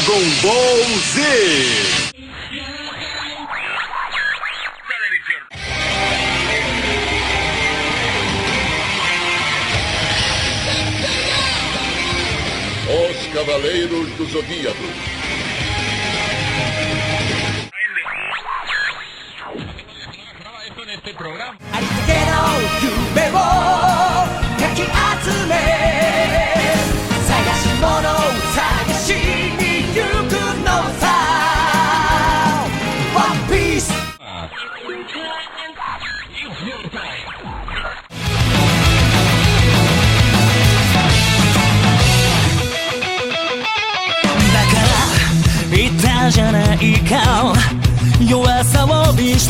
[0.00, 0.80] Dragon Ball
[1.12, 1.20] Z.
[12.88, 14.88] Os Cavaleiros do Zodíaco.
[20.92, 21.56] este programa.
[21.72, 21.80] あ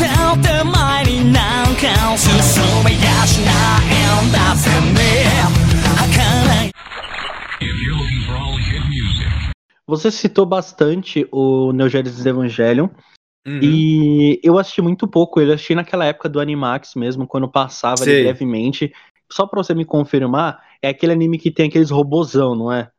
[0.00, 0.08] 捨て
[0.42, 4.96] て前になんか進めやしないんだぜね
[5.96, 6.72] 儚い
[9.88, 12.88] Você citou bastante o Neo Genesis Evangelion.
[13.46, 13.60] Uhum.
[13.62, 15.40] E eu assisti muito pouco.
[15.40, 18.24] Eu assisti naquela época do Animax mesmo, quando passava ali Sei.
[18.24, 18.92] brevemente.
[19.30, 22.90] Só pra você me confirmar, é aquele anime que tem aqueles robozão, não é?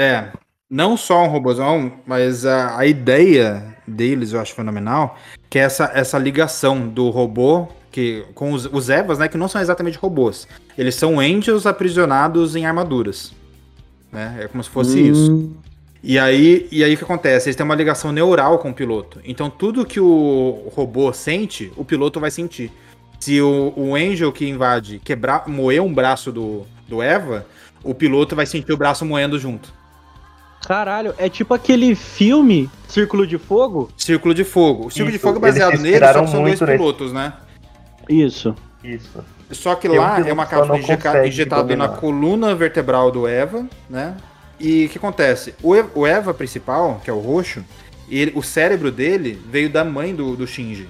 [0.00, 0.32] É,
[0.70, 5.18] não só um robozão, mas a, a ideia deles eu acho fenomenal,
[5.50, 9.46] que é essa, essa ligação do robô que com os, os Evas, né, que não
[9.46, 10.48] são exatamente robôs.
[10.78, 13.34] Eles são angels aprisionados em armaduras.
[14.10, 14.38] Né?
[14.40, 15.32] É como se fosse isso.
[15.32, 15.54] Hum,
[16.02, 17.48] E aí, e aí o que acontece?
[17.48, 19.20] Eles têm uma ligação neural com o piloto.
[19.22, 22.72] Então tudo que o robô sente, o piloto vai sentir.
[23.18, 27.44] Se o, o Angel que invade quebrar, moer um braço do, do Eva,
[27.84, 29.79] o piloto vai sentir o braço moendo junto.
[30.66, 33.90] Caralho, é tipo aquele filme Círculo de Fogo?
[33.96, 34.86] Círculo de Fogo.
[34.86, 37.12] O Círculo de Isso, Fogo é baseado nele, só que são dois muito nesse- pilotos,
[37.12, 37.32] né?
[38.08, 38.54] Isso.
[38.84, 39.24] Isso.
[39.50, 40.78] Só que Tem lá é uma cápsula
[41.26, 44.16] injetada na coluna vertebral do Eva, né?
[44.58, 45.54] E o que acontece?
[45.62, 47.64] O, E- o Eva principal, que é o roxo,
[48.08, 50.88] ele, o cérebro dele veio da mãe do, do Shinji,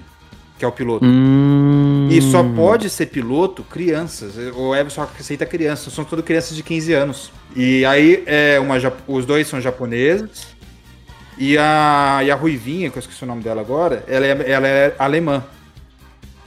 [0.59, 1.05] que é o piloto.
[1.05, 4.33] Hum, E só pode ser piloto crianças.
[4.55, 7.31] O Eva só aceita crianças, são tudo crianças de 15 anos.
[7.55, 8.75] E aí é uma,
[9.07, 10.47] os dois são japoneses.
[11.37, 14.67] E a, e a Ruivinha, que eu esqueci o nome dela agora, ela é, ela
[14.67, 15.43] é alemã.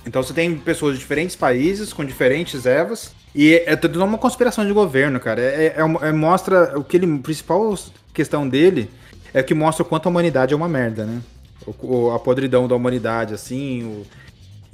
[0.06, 3.12] Então você tem pessoas de diferentes países, com diferentes Evas.
[3.34, 5.41] E é tudo uma conspiração de governo, cara.
[5.41, 7.12] É, é uma- é- mostra o que ele.
[7.12, 7.76] A principal
[8.12, 8.88] questão dele
[9.32, 11.21] é que mostra o quanto a humanidade é uma merda, né?
[11.66, 13.82] O- a podridão da humanidade, assim.
[13.82, 14.06] o-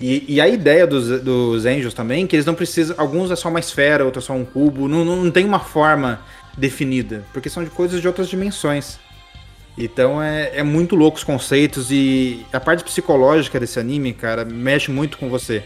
[0.01, 2.97] e, e a ideia dos, dos Angels também, que eles não precisam.
[2.99, 4.89] Alguns é só uma esfera, outros é só um cubo.
[4.89, 6.21] Não, não, não tem uma forma
[6.57, 7.23] definida.
[7.35, 8.99] Porque são de coisas de outras dimensões.
[9.77, 14.91] Então é, é muito louco os conceitos e a parte psicológica desse anime, cara, mexe
[14.91, 15.63] muito com você.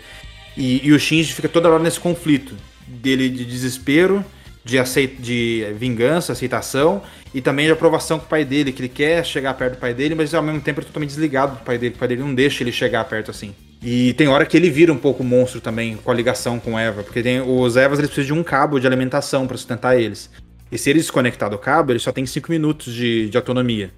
[0.56, 2.54] E, e o Shinji fica toda hora nesse conflito
[2.86, 4.24] dele de desespero,
[4.64, 7.02] de, aceit de vingança, aceitação
[7.32, 9.94] e também de aprovação com o pai dele, que ele quer chegar perto do pai
[9.94, 12.22] dele, mas ao mesmo tempo ele é totalmente desligado do pai dele, o pai dele
[12.22, 13.54] não deixa ele chegar perto assim.
[13.86, 17.02] E tem hora que ele vira um pouco monstro também com a ligação com Eva,
[17.02, 20.30] porque tem, os Evas eles precisam de um cabo de alimentação para sustentar eles.
[20.72, 23.92] E se ele desconectar do cabo, ele só tem 5 minutos de, de autonomia.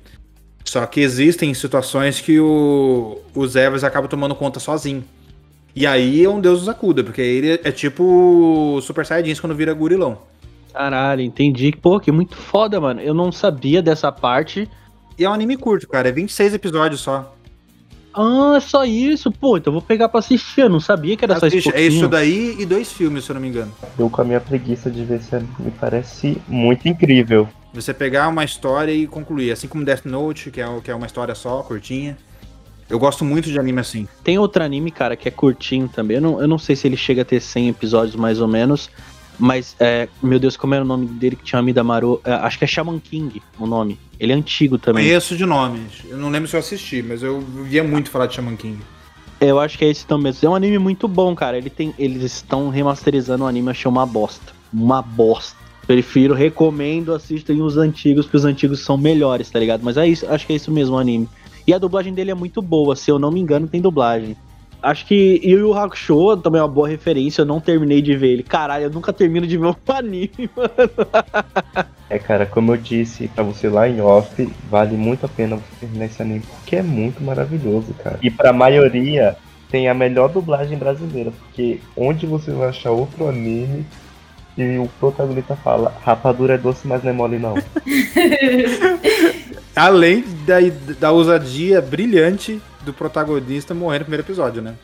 [0.64, 5.04] Só que existem situações que o, os Evas acabam tomando conta sozinho.
[5.72, 9.72] E aí é um deus nos acuda, porque ele é tipo Super Saiyajins quando vira
[9.72, 10.18] gurilão.
[10.72, 11.70] Caralho, entendi.
[11.70, 13.00] Pô, que muito foda, mano.
[13.00, 14.68] Eu não sabia dessa parte.
[15.16, 17.36] E é um anime curto, cara, é 26 episódios só.
[18.16, 19.30] Ah, é só isso.
[19.30, 20.62] Pô, então eu vou pegar pra assistir.
[20.62, 21.76] Eu não sabia que era só Assiste, isso.
[21.76, 23.70] é isso daí e dois filmes, se eu não me engano.
[23.98, 27.46] Eu com a minha preguiça de ver esse anime me parece muito incrível.
[27.74, 31.06] Você pegar uma história e concluir, assim como Death Note, que é, que é uma
[31.06, 32.16] história só, curtinha.
[32.88, 34.08] Eu gosto muito de anime assim.
[34.24, 36.16] Tem outro anime, cara, que é curtinho também.
[36.16, 38.88] Eu não, eu não sei se ele chega a ter 100 episódios mais ou menos.
[39.38, 42.20] Mas, é, meu Deus, como era o nome dele que tinha Maru?
[42.24, 43.98] É, acho que é Shaman King o nome.
[44.18, 45.04] Ele é antigo também.
[45.04, 45.80] Conheço de nome.
[46.08, 48.78] Eu não lembro se eu assisti, mas eu via muito falar de Shaman King.
[49.40, 50.32] Eu acho que é esse também.
[50.40, 51.58] É um anime muito bom, cara.
[51.58, 54.52] Ele tem, eles estão remasterizando o anime, eu achei uma bosta.
[54.72, 55.56] Uma bosta.
[55.86, 59.82] Prefiro, recomendo, assistem os antigos, porque os antigos são melhores, tá ligado?
[59.84, 61.28] Mas é isso, acho que é isso mesmo o anime.
[61.66, 64.36] E a dublagem dele é muito boa, se eu não me engano, tem dublagem.
[64.82, 68.28] Acho que Yu Yu Hakusho também é uma boa referência, eu não terminei de ver
[68.28, 68.42] ele.
[68.42, 71.88] Caralho, eu nunca termino de ver um anime, mano.
[72.08, 75.80] É, cara, como eu disse pra você lá em off, vale muito a pena você
[75.80, 78.18] terminar esse anime, porque é muito maravilhoso, cara.
[78.22, 79.36] E pra maioria,
[79.70, 83.84] tem a melhor dublagem brasileira, porque onde você vai achar outro anime
[84.56, 87.56] e o protagonista fala, rapadura é doce, mas não é mole não.
[89.74, 90.56] Além da,
[90.98, 94.74] da ousadia brilhante do protagonista morrer no primeiro episódio, né?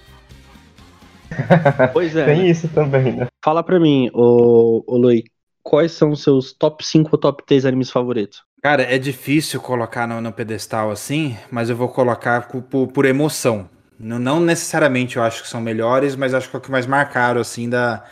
[1.95, 2.27] Pois é.
[2.27, 2.51] Tem né?
[2.51, 3.27] isso também, né?
[3.43, 5.25] Fala pra mim, ô, ô Lui,
[5.63, 8.43] quais são os seus top 5 ou top 3 animes favoritos?
[8.63, 13.69] Cara, é difícil colocar no, no pedestal assim, mas eu vou colocar por, por emoção.
[13.99, 16.87] Não, não necessariamente eu acho que são melhores, mas acho que é o que mais
[16.87, 18.05] marcaram, assim, da,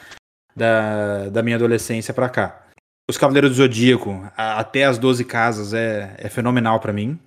[0.57, 2.63] da, da minha adolescência pra cá.
[3.09, 7.19] Os Cavaleiros do Zodíaco, a- até as 12 casas, é, é fenomenal pra mim.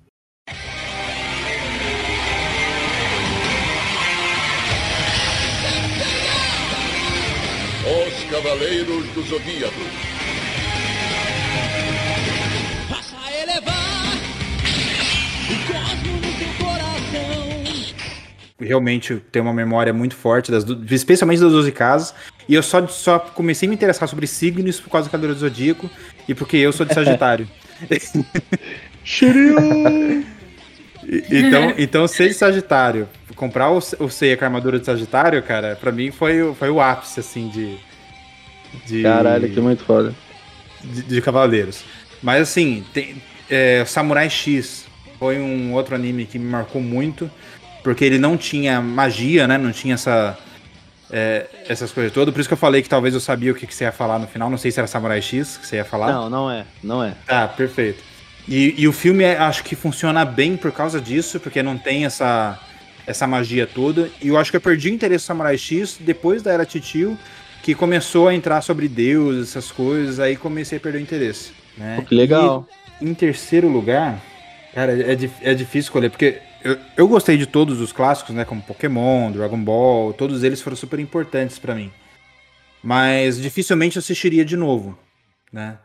[8.54, 9.74] Cavaleiros do Zodíaco.
[12.88, 14.14] Faça elevar
[15.50, 17.94] o cosmo no teu coração.
[18.60, 22.14] Realmente tenho uma memória muito forte, das, do- especialmente das 12 casas.
[22.48, 25.40] E eu só, só comecei a me interessar sobre signos por causa do Cavaleiro do
[25.40, 25.90] Zodíaco
[26.30, 27.50] e porque eu sou de Sagitário.
[31.06, 35.42] E- então, então, ser de Sagitário, comprar o, o Seiya com a armadura de Sagitário,
[35.44, 37.78] cara, pra mim foi, o- foi o ápice, assim, de.
[38.86, 40.14] De Caralho, que muito foda.
[40.84, 41.84] de, de Cavaleiros.
[42.22, 44.86] Mas assim, tem, é, Samurai X
[45.20, 47.30] foi um outro anime que me marcou muito,
[47.84, 49.58] porque ele não tinha magia, né?
[49.58, 50.38] Não tinha essa,
[51.12, 52.34] é, essas coisas todas.
[52.34, 54.20] Por isso que eu falei que talvez eu sabia o que, que você ia falar
[54.20, 54.50] no final.
[54.50, 56.12] Não sei se era Samurai X que você ia falar.
[56.12, 57.14] Não, não é, não é.
[57.28, 58.02] Tá, perfeito.
[58.48, 62.06] E, e o filme é- acho que funciona bem por causa disso, porque não tem
[62.06, 62.60] essa,
[63.08, 64.10] essa magia toda.
[64.22, 67.18] E eu acho que eu perdi o interesse no Samurai X depois da Era Titio,
[67.64, 71.52] que começou a entrar sobre Deus, essas coisas, aí comecei a perder o interesse.
[71.78, 71.96] Né?
[71.96, 72.68] Pô, que legal.
[73.02, 74.22] E em terceiro lugar,
[74.74, 78.44] cara, é, dif- é difícil escolher, porque eu, eu gostei de todos os clássicos, né?
[78.46, 81.90] Como Pokémon, Dragon Ball, todos eles foram super importantes pra mim.
[82.84, 84.98] Mas dificilmente eu assistiria de novo,
[85.52, 85.78] né?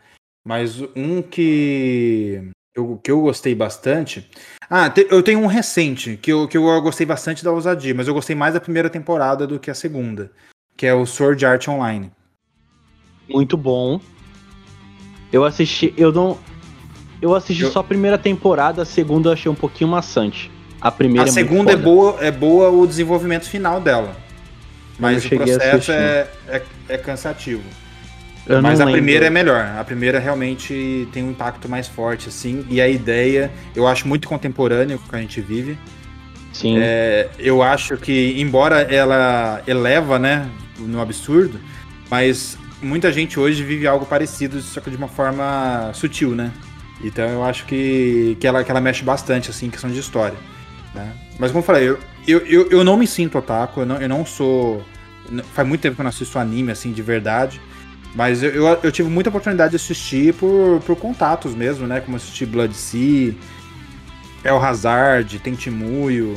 [0.45, 2.41] Mas um que
[2.75, 4.29] eu, que eu gostei bastante.
[4.69, 8.09] Ah, te- eu tenho um recente, que eu, que eu gostei bastante da ousadia, mas
[8.09, 10.31] eu gostei mais da primeira temporada do que a segunda,
[10.79, 12.11] que é o Sword Art Online.
[13.29, 14.01] Muito bom.
[15.31, 16.39] Eu assisti, eu não.
[17.21, 20.51] Eu assisti Eu- só a primeira temporada, a segunda eu achei um pouquinho maçante.
[20.81, 24.17] A primeira a é segunda é boa, é boa o desenvolvimento final dela.
[25.01, 27.63] Mas o processo é, é, é cansativo.
[28.47, 28.93] Eu Mas a lembro.
[29.01, 29.75] primeira é melhor.
[29.79, 32.65] A primeira realmente tem um impacto mais forte, assim.
[32.71, 35.77] E a ideia, eu acho muito contemporânea com o que a gente vive.
[36.53, 36.79] Sim.
[36.79, 40.49] É, eu acho que, embora ela eleva, né,
[40.79, 41.59] no absurdo,
[42.11, 46.53] mas muita gente hoje vive algo parecido, só que de uma forma sutil, né?
[47.03, 50.37] Então eu acho que, que, ela, que ela mexe bastante, assim, em questão de história.
[50.95, 51.13] né?
[51.39, 54.09] Mas como eu falei, eu, eu, eu, eu não me sinto otaku, eu não, eu
[54.09, 54.85] não sou...
[55.53, 57.61] Faz muito tempo que eu não assisto anime, assim, de verdade.
[58.15, 62.01] Mas eu, eu, eu tive muita oportunidade de assistir por, por contatos mesmo, né?
[62.01, 63.35] Como assistir Blood Sea,
[64.43, 66.37] El Hazard, Tentimuyo,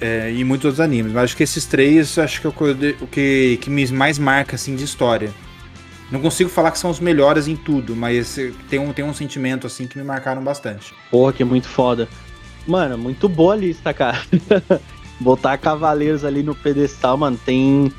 [0.00, 1.12] é, e muitos outros animes.
[1.12, 4.74] Mas acho que esses três, acho que é o que, que, me mais marca, assim,
[4.74, 5.32] de história.
[6.10, 9.12] Não consigo falar que são os melhores em tudo, mas eh, tem um, tem um
[9.12, 10.94] sentimento, assim, que me marcaram bastante.
[11.10, 12.08] Porra, que muito foda.
[12.66, 14.18] Mano, muito boa a lista, cara.
[15.20, 17.92] Botar Cavaleiros ali no pedestal, mano, tem.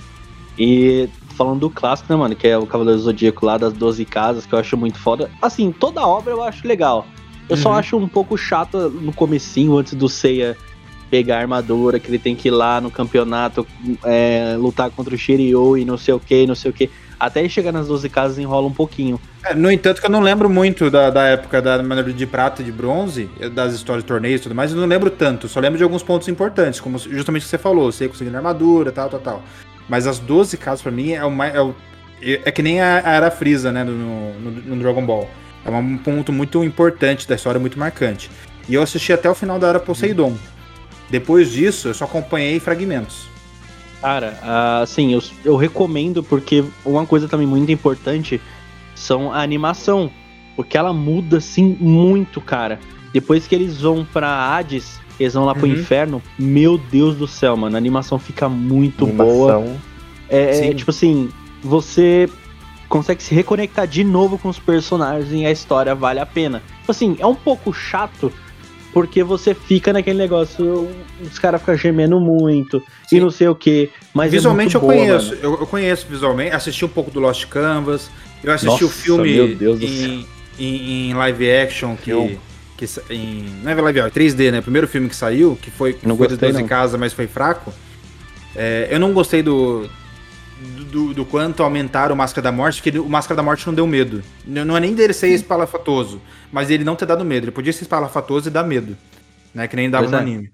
[0.58, 4.46] E falando do clássico, né, mano, que é o Cavaleiro Zodíaco lá das 12 casas,
[4.46, 5.30] que eu acho muito foda.
[5.42, 7.06] Assim, toda obra eu acho legal.
[7.48, 7.76] Eu só Uhum.
[7.76, 10.58] acho um pouco chato no comecinho, antes do Seiya
[11.10, 13.66] pegar a armadura, que ele tem que ir lá no campeonato
[14.04, 16.90] é, lutar contra o Shiryu e não sei o que, não sei o que.
[17.20, 19.20] Até ele chegar nas 12 casas enrola um pouquinho.
[19.44, 22.64] É, no entanto, que eu não lembro muito da, da época da medalha de prata
[22.64, 25.48] de bronze, eh, das histórias de torneios e tudo mais, eu não lembro tanto.
[25.50, 28.92] Só lembro de alguns pontos importantes, como justamente o que você falou, você conseguindo armadura,
[28.92, 29.44] tal, tal, tal.
[29.90, 31.54] Mas as 12 casas, pra mim, é o mais.
[31.56, 31.76] É, o-
[32.22, 35.30] é que nem a, a Era Freeza, né, no, no, no Dragon Ball.
[35.66, 38.30] É um ponto muito importante da história, muito marcante.
[38.68, 40.36] E eu assisti até o final da Era Poseidon.
[41.10, 43.28] Depois disso, eu só acompanhei fragmentos.
[44.02, 48.40] Cara, ah, assim, eu, eu recomendo porque uma coisa também muito importante
[48.96, 50.10] são a animação.
[50.56, 52.80] Porque ela muda, assim, muito, cara.
[53.14, 55.74] Depois que eles vão pra Hades, eles vão lá pro Uhum.
[55.74, 59.56] inferno, meu Deus do céu, mano, a animação fica muito boa.
[59.56, 59.78] Animação.
[60.30, 60.74] É, é, Sim.
[60.76, 61.30] tipo assim,
[61.64, 62.30] você
[62.88, 66.62] consegue se reconectar de novo com os personagens e a história vale a pena.
[66.82, 68.32] Tipo assim, é um pouco chato,
[68.94, 70.90] porque você fica naquele negócio,
[71.22, 73.18] os caras ficam gemendo muito Sim.
[73.18, 73.90] e não sei o que.
[74.14, 75.34] Mas visualmente é eu boa, conheço.
[75.36, 76.56] Eu, eu conheço visualmente.
[76.56, 78.10] Assisti um pouco do Lost Canvas.
[78.44, 80.26] Eu assisti o Nossa, filme meu Deus do em,
[80.58, 82.38] em, em live action que, Eu-
[82.78, 84.60] que em, não é live action, 3D, né?
[84.60, 86.68] O primeiro filme que saiu, que foi, que Não foi gostei, dos 12 não.
[86.68, 87.74] Casa, mas foi fraco.
[88.56, 89.88] É, eu não gostei do,
[90.92, 93.74] do, do quanto aumentaram o Máscara da Morte, porque ele- o Máscara da Morte não
[93.74, 94.22] deu medo.
[94.46, 97.46] Não é nem dele ser espalafatoso, mas ele não ter dado medo.
[97.46, 98.98] Ele podia ser espalafatoso e dar medo,
[99.54, 99.68] né?
[99.68, 100.22] Que nem dava Pois no é.
[100.22, 100.52] anime.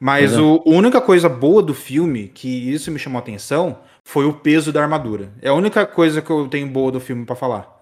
[0.00, 0.42] Mas Pois é.
[0.42, 4.32] o, a única coisa boa do filme, que isso me chamou a atenção, foi o
[4.32, 5.32] peso da armadura.
[5.42, 7.76] É a única coisa que eu tenho boa do filme pra falar.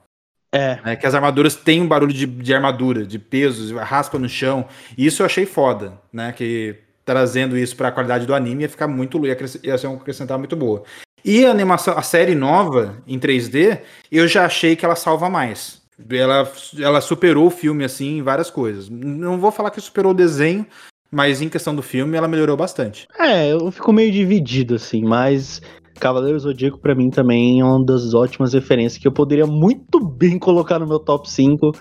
[0.54, 0.96] É, né?
[0.96, 4.66] Que as armaduras têm um barulho de, de armadura, de peso, raspa no chão.
[4.96, 6.32] E isso eu achei foda, né?
[6.32, 10.38] Que trazendo isso pra qualidade do anime ia ficar muito ia, ia ser um acrescentar
[10.38, 10.82] muito boa.
[11.26, 13.80] E a animação, a série nova em 3D,
[14.12, 15.82] eu já achei que ela salva mais.
[16.08, 18.88] Ela, ela superou o filme assim em várias coisas.
[18.88, 20.64] Não vou falar que superou o desenho,
[21.10, 23.08] mas em questão do filme ela melhorou bastante.
[23.18, 25.60] É, eu fico meio dividido, assim, mas
[25.98, 30.38] Cavaleiro Zodíaco pra mim também é uma das ótimas referências que eu poderia muito bem
[30.38, 31.72] colocar no meu top 5,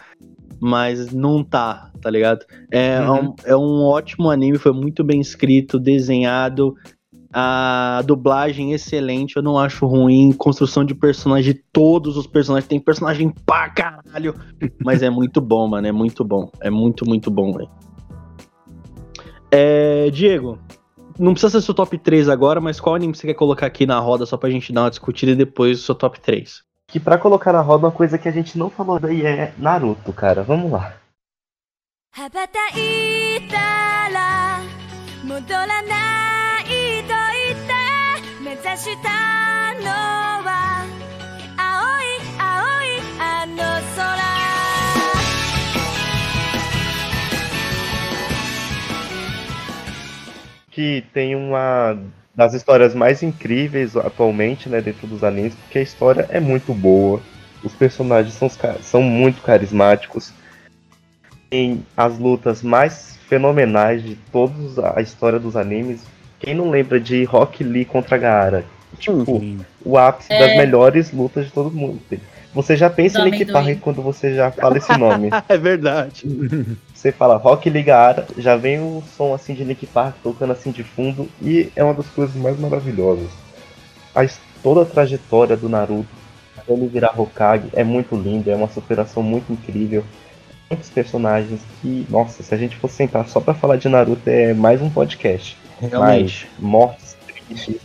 [0.60, 2.46] mas não tá, tá ligado?
[2.72, 3.20] É, Uhum.
[3.30, 6.76] um, é um ótimo anime, foi muito bem escrito, desenhado,
[7.38, 12.80] a dublagem excelente, eu não acho ruim, construção de personagem, de todos os personagens, tem
[12.80, 14.34] personagem pra caralho,
[14.82, 17.70] mas é muito bom, mano, é muito bom, é muito, muito bom, velho.
[19.52, 20.58] É, Diego,
[21.20, 24.00] não precisa ser seu top 3 agora, mas qual anime você quer colocar aqui na
[24.00, 26.64] roda só pra gente dar uma discutida e depois o seu top 3?
[26.88, 30.14] Que pra colocar na roda uma coisa que a gente não falou daí é Naruto,
[30.14, 30.42] cara.
[30.42, 30.94] Vamos lá.
[32.18, 32.48] 羽ば
[38.65, 39.89] って目指したの
[40.45, 40.87] は
[41.57, 42.05] 青い
[42.39, 43.57] 青いあの
[43.97, 44.21] 空
[50.71, 51.99] Que tem uma
[52.35, 57.21] das histórias mais incríveis atualmente, né, dentro dos animes, porque a história é muito boa.
[57.63, 60.33] Os personagens são, os ca- são muito carismáticos.
[61.51, 66.01] Tem as lutas mais fenomenais de toda a história dos animes.
[66.40, 68.66] quem não lembra de Rock Lee contra Gaara?
[68.98, 69.42] Tipo,
[69.84, 70.40] o ápice É.
[70.40, 72.00] das melhores lutas de todo mundo.
[72.54, 73.52] Você já pensa Do em Nick.
[73.52, 75.30] Park quando você já fala esse nome.
[75.50, 76.24] é verdade.
[76.96, 80.82] Você fala Rock Ligara, já vem o som assim de Nick Park tocando assim de
[80.84, 83.30] fundo e é uma das coisas mais maravilhosas.
[84.16, 84.26] A,
[84.64, 86.08] toda a trajetória do Naruto
[86.58, 90.04] até ele virar Hokage é muito linda, é uma superação muito incrível.
[90.72, 94.54] Muitos personagens que, nossa, se a gente fosse sentar só pra falar de Naruto é
[94.56, 95.56] mais um podcast.
[95.80, 96.48] Realmente.
[96.60, 97.82] Mas mortes tristes,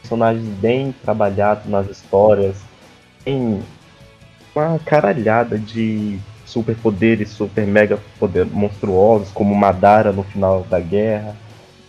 [0.00, 2.56] personagens bem trabalhados nas histórias,
[3.24, 3.62] tem
[4.54, 11.36] uma caralhada de superpoderes, super mega poder monstruosos, como Madara no final da guerra.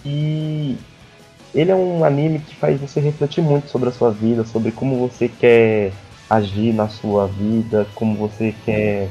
[0.05, 0.77] E
[1.53, 4.97] ele é um anime que faz você refletir muito sobre a sua vida, sobre como
[4.97, 5.91] você quer
[6.29, 9.09] agir na sua vida, como você quer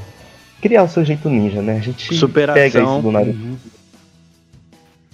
[0.63, 1.77] criar o seu jeito ninja, né?
[1.77, 2.95] A gente pega Superação.
[2.95, 3.39] isso do Naruto.
[3.39, 3.57] Uhum.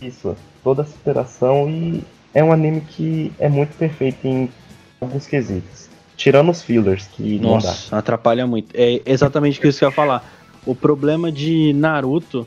[0.02, 2.02] Isso, toda a superação e
[2.34, 4.50] é um anime que é muito perfeito em
[5.00, 5.88] alguns quesitos.
[6.16, 7.68] Tirando os fillers, que não dá.
[7.68, 8.74] Nossa, atrapalha muito.
[8.74, 10.28] É exatamente isso que eu ia falar.
[10.66, 12.44] O problema de Naruto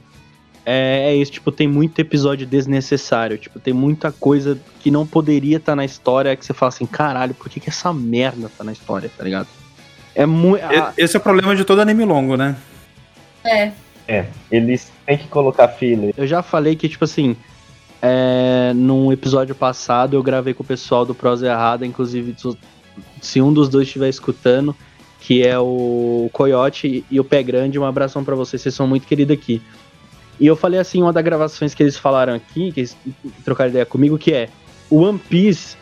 [0.65, 3.38] é, é isso, tipo, tem muito episódio desnecessário.
[3.38, 7.33] Tipo, tem muita coisa que não poderia estar na história que você fala assim, caralho,
[7.33, 9.47] por que, que essa merda tá na história, tá ligado?
[10.13, 10.61] É muito.
[10.65, 12.57] E- Esse é o problema de todo anime longo, né?
[13.45, 13.71] É.
[14.05, 16.13] É, eles têm que colocar filler.
[16.17, 17.38] Eu já falei que, tipo assim,
[18.01, 22.36] é, num episódio passado eu gravei com o pessoal do Prosa Errada, inclusive
[23.22, 24.75] se- um dos dois estiver escutando,
[25.20, 29.06] que é o Coyote e o Pé Grande, um abração pra vocês, vocês são muito
[29.06, 29.62] queridos aqui.
[30.39, 32.96] E eu falei assim, uma das gravações que eles falaram aqui, que eles
[33.44, 34.48] trocaram ideia comigo, que é
[34.89, 35.75] o One Piece,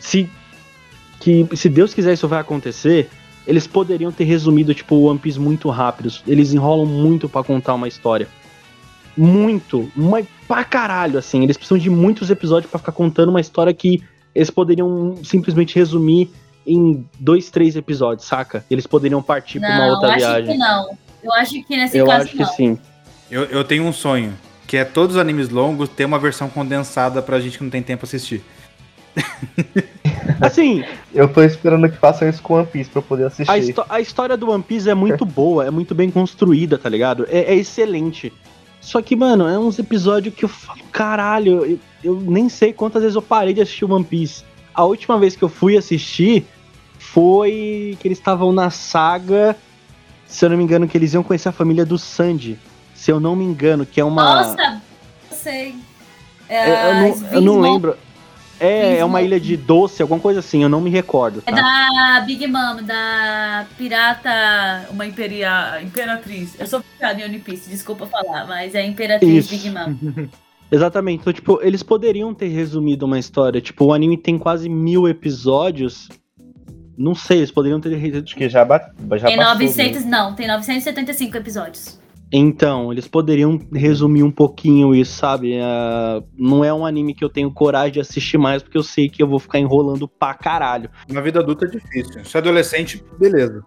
[0.00, 0.28] se,
[1.20, 3.08] que, se Deus quiser isso vai acontecer,
[3.46, 6.12] eles poderiam ter resumido, tipo, o One Piece muito rápido.
[6.26, 8.26] Eles enrolam muito pra contar uma história.
[9.16, 11.42] Muito, mas pra caralho, assim.
[11.42, 14.02] Eles precisam de muitos episódios pra ficar contando uma história que
[14.34, 16.30] eles poderiam simplesmente resumir
[16.66, 18.64] em dois, três episódios, saca?
[18.70, 20.52] Eles poderiam partir pra uma não, outra acho viagem.
[20.52, 20.98] que não.
[21.22, 22.46] Eu acho que nesse Eu caso acho que não.
[22.46, 22.78] sim.
[23.30, 24.32] Eu, eu tenho um sonho,
[24.66, 27.82] que é todos os animes longos ter uma versão condensada pra gente que não tem
[27.82, 28.42] tempo assistir.
[30.40, 33.74] Assim, Eu tô esperando que façam isso com One Piece pra eu poder assistir.
[33.88, 37.26] a, a história do One Piece é muito boa, é muito bem construída, tá ligado?
[37.28, 38.32] É, é excelente.
[38.80, 43.02] Só que, mano, é uns episódios que eu falo, caralho, eu, eu nem sei quantas
[43.02, 44.42] vezes eu parei de assistir One Piece.
[44.74, 46.46] A última vez que eu fui assistir
[46.98, 49.56] foi que eles estavam na saga,
[50.26, 52.58] se eu não me engano, que eles iam conhecer a família do Sandy.
[52.94, 54.42] Se eu não me engano, que é uma.
[54.42, 54.82] Nossa,
[55.30, 55.74] eu sei.
[56.48, 57.96] É, eu, eu não, eu não lembro.
[58.60, 61.42] É, é uma ilha de doce, alguma coisa assim, eu não me recordo.
[61.46, 61.60] É Tá?
[61.60, 64.30] da Big Mom, da pirata,
[64.90, 66.54] uma imperia, imperatriz.
[66.58, 69.50] Eu sou pirata em One Piece, desculpa falar, mas é imperatriz Isso.
[69.50, 70.28] Big Mom.
[70.72, 71.20] Exatamente.
[71.22, 73.60] Então, tipo, eles poderiam ter resumido uma história.
[73.60, 76.08] Tipo, o anime tem quase mil episódios.
[76.96, 77.96] Não sei, eles poderiam ter.
[77.96, 78.78] re- Acho que já, ba
[79.18, 79.54] já Tem passou.
[79.54, 80.10] 900, né?
[80.10, 81.99] não, tem 975 episódios.
[82.32, 85.58] Então, eles poderiam resumir um pouquinho isso, sabe?
[85.60, 89.08] Ah, não é um anime que eu tenho coragem de assistir mais, porque eu sei
[89.08, 90.88] que eu vou ficar enrolando pra caralho.
[91.08, 92.24] Na vida adulta é difícil.
[92.24, 93.64] Se é adolescente, beleza.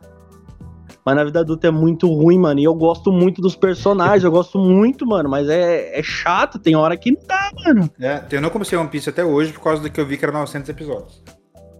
[1.05, 2.60] Mas na vida adulta é muito ruim, mano.
[2.62, 5.29] E eu gosto muito dos personagens, eu gosto muito, mano.
[5.29, 7.89] Mas é, é chato, tem hora que não dá, mano.
[8.00, 10.24] É, eu não comecei One Piece até hoje por causa do que eu vi que
[10.24, 11.22] era 900 episódios.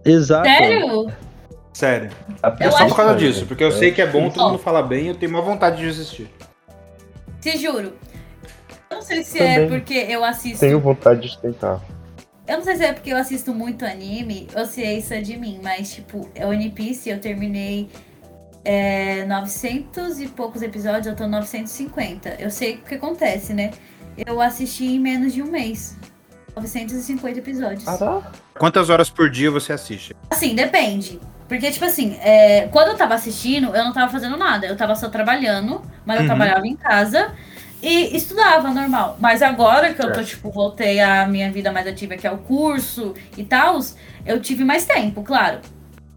[0.04, 0.46] Exato.
[0.46, 1.12] Sério?
[1.72, 2.10] Sério.
[2.60, 5.08] É só por causa disso, porque eu sei que é bom, todo mundo fala bem,
[5.08, 6.30] eu tenho uma vontade de assistir.
[7.44, 7.92] Te juro.
[8.88, 9.68] Eu não sei se é Também.
[9.68, 10.60] porque eu assisto.
[10.60, 11.78] Tenho vontade de tentar.
[12.48, 15.20] Eu não sei se é porque eu assisto muito anime ou se é isso é
[15.20, 17.90] de mim, mas tipo, é One Piece, eu terminei
[18.64, 22.36] é, 900 e poucos episódios, eu tô 950.
[22.38, 23.72] Eu sei o que acontece, né?
[24.16, 25.98] Eu assisti em menos de um mês.
[26.56, 27.84] 950 episódios.
[27.84, 28.32] Caraca.
[28.58, 30.16] Quantas horas por dia você assiste?
[30.30, 31.20] Assim, depende.
[31.54, 34.66] Porque, tipo assim, é, quando eu tava assistindo, eu não tava fazendo nada.
[34.66, 36.26] Eu tava só trabalhando, mas eu Uhum.
[36.26, 37.32] trabalhava em casa
[37.80, 39.16] e estudava normal.
[39.20, 42.38] Mas agora que eu tô, tipo, voltei à minha vida mais ativa, que é o
[42.38, 43.78] curso e tal,
[44.26, 45.60] eu tive mais tempo, claro.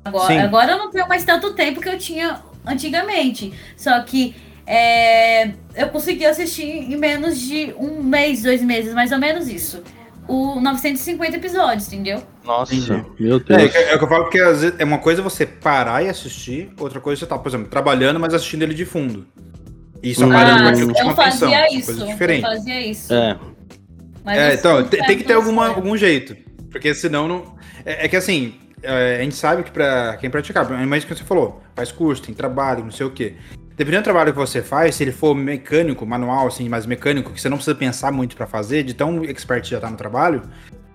[0.03, 0.39] Agora, Sim.
[0.39, 3.53] agora eu não tenho mais tanto tempo que eu tinha antigamente.
[3.75, 9.19] Só que é, eu consegui assistir em menos de um mês, dois meses, mais ou
[9.19, 9.83] menos isso.
[10.27, 12.23] O 950 episódios, entendeu?
[12.47, 13.05] Nossa, Entendi.
[13.19, 13.75] meu É, Deus.
[13.75, 16.07] é, é o que eu falo porque às vezes, é uma coisa você parar e
[16.09, 19.27] assistir, outra coisa você tá, por exemplo, trabalhando, mas assistindo ele de fundo.
[20.01, 20.29] E isso Hum.
[20.31, 21.49] aparece Ah, aquilo que eu chama atenção.
[21.71, 21.85] isso.
[21.85, 22.49] coisas Eu diferentes.
[22.49, 23.13] fazia isso.
[23.13, 23.37] É.
[24.23, 25.75] Mas É, eu então, tem, tem que ter alguma, sério.
[25.75, 26.37] algum jeito.
[26.71, 27.55] Porque senão não.
[27.85, 31.23] É, é que assim, é, a gente sabe que pra quem praticar, mas que você
[31.23, 33.33] falou, faz curso, tem trabalho, não sei o quê.
[33.75, 37.39] Dependendo do trabalho que você faz, se ele for mecânico, manual, assim, mais mecânico, que
[37.41, 40.41] você não precisa pensar muito pra fazer, de tão expert que já tá no trabalho,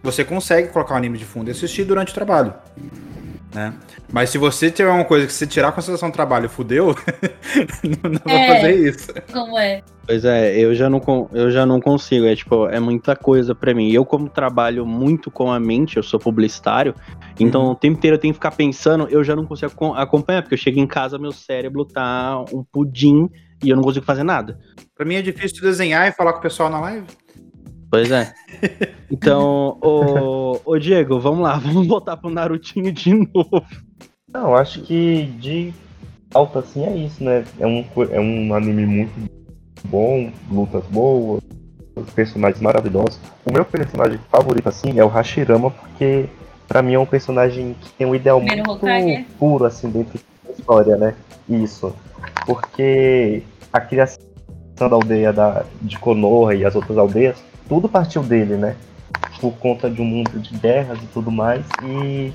[0.03, 2.53] você consegue colocar o anime de fundo e assistir durante o trabalho.
[3.55, 3.75] Né?
[4.11, 6.95] Mas se você tiver uma coisa que você tirar a consideração do trabalho e fudeu,
[8.03, 8.57] não dá pra É.
[8.57, 9.09] fazer isso.
[9.31, 9.83] Como é?
[10.07, 11.01] Pois é, eu já não,
[11.33, 12.25] eu já não consigo.
[12.27, 13.91] É tipo, é muita coisa pra mim.
[13.93, 16.95] Eu, como trabalho muito com a mente, eu sou publicitário,
[17.39, 20.41] então o tempo inteiro eu tenho que ficar pensando, eu já não consigo acom- acompanhar,
[20.43, 23.29] porque eu chego em casa, meu cérebro tá um pudim
[23.63, 24.59] e eu não consigo fazer nada.
[24.95, 27.07] Pra mim é difícil desenhar e falar com o pessoal na live.
[27.93, 28.33] Pois é.
[29.11, 33.63] Então, ô, ô Diego, vamos lá, vamos voltar pro Narutinho de novo.
[34.27, 35.75] Não, acho que de
[36.33, 37.45] alta assim é isso, né?
[37.61, 39.13] É um, é um anime muito
[39.85, 41.43] bom, lutas boas,
[42.15, 43.21] personagens maravilhosos.
[43.45, 46.25] O meu personagem favorito, assim, é o Hashirama, porque
[46.67, 49.27] pra mim é um personagem que tem um ideal Primeiro muito Hokage?
[49.39, 51.15] puro, assim, dentro da história, né?
[51.47, 51.95] Isso.
[52.47, 54.25] Porque a criação
[54.79, 58.77] da aldeia da, de Konoha e as outras aldeias, tudo partiu dele, né?
[59.41, 61.65] Por conta de um mundo de guerras e tudo mais.
[61.83, 62.31] E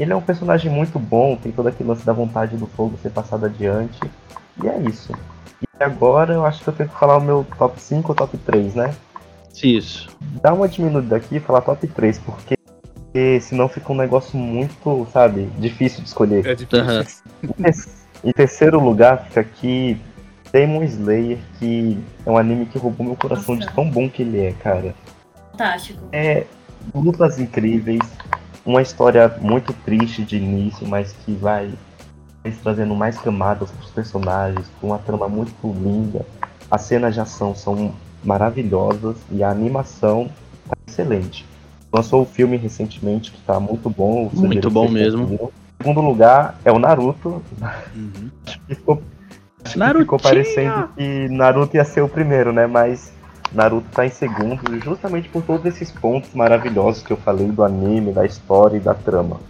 [0.00, 3.10] ele é um personagem muito bom, tem todo aquele lance da vontade do fogo ser
[3.10, 4.00] passado adiante.
[4.62, 5.12] E é isso.
[5.62, 8.38] E agora eu acho que eu tenho que falar o meu top 5 ou top
[8.38, 8.94] 3, né?
[9.62, 10.08] Isso.
[10.40, 12.56] Dá uma diminuída aqui e falar top 3, porque,
[12.94, 16.46] porque senão fica um negócio muito, sabe, difícil de escolher.
[16.46, 17.22] É difícil.
[17.62, 17.74] Ter-
[18.24, 20.00] Em terceiro lugar fica aqui
[20.52, 23.68] Demon Slayer, que é um anime que roubou meu coração Nossa.
[23.68, 24.94] de tão bom que ele é, cara.
[25.52, 26.00] Fantástico.
[26.12, 26.46] É
[26.94, 28.02] lutas incríveis,
[28.64, 31.70] uma história muito triste de início, mas que vai
[32.62, 36.24] trazendo mais camadas para os personagens, com uma trama muito linda.
[36.70, 37.92] As cenas de ação são
[38.24, 40.28] maravilhosas e a animação
[40.68, 41.44] tá excelente.
[41.92, 44.30] Lançou o filme recentemente que tá muito bom.
[44.32, 45.50] Muito bom mesmo.
[45.80, 47.42] Em segundo lugar é o Naruto.
[47.94, 48.30] Uhum.
[48.68, 49.02] Ficou,
[49.66, 52.66] acho que ficou parecendo que Naruto ia ser o primeiro, né?
[52.66, 53.12] Mas
[53.52, 58.12] Naruto tá em segundo, justamente por todos esses pontos maravilhosos que eu falei do anime,
[58.12, 59.40] da história e da trama.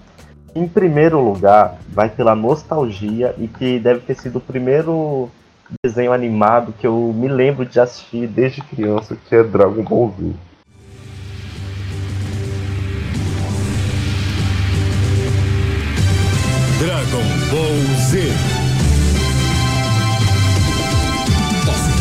[0.54, 5.28] Em primeiro lugar, vai pela nostalgia e que deve ter sido o primeiro
[5.84, 10.32] desenho animado que eu me lembro de assistir desde criança, que é Dragon Ball Z.
[16.78, 18.65] Dragon Ball Z.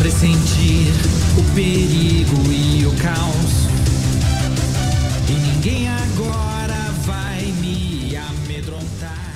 [0.06, 0.86] pressentir
[1.36, 3.66] o perigo e o caos.
[5.28, 9.34] E ninguém agora vai me amedrontar.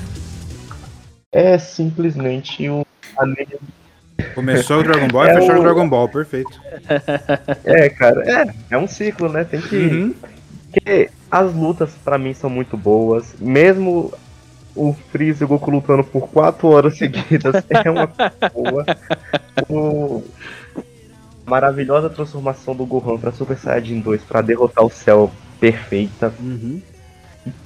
[1.32, 2.86] É simplesmente o
[3.18, 3.58] anime.
[4.32, 6.52] Começou o Dragon Ball e É fechou o- o Dragon Ball, perfeito.
[7.64, 9.42] É, cara, é, é um ciclo, né?
[9.42, 9.76] Tem que.
[9.76, 10.14] Uhum.
[10.72, 13.34] Porque As lutas pra mim são muito boas.
[13.40, 14.12] Mesmo
[14.76, 18.86] o Freeza e o Goku lutando por 4 horas seguidas é uma coisa boa.
[19.68, 20.22] O...
[21.50, 26.32] Maravilhosa transformação do Gohan pra Super Saiyajin 2 pra derrotar o céu perfeita.
[26.38, 26.80] Uhum.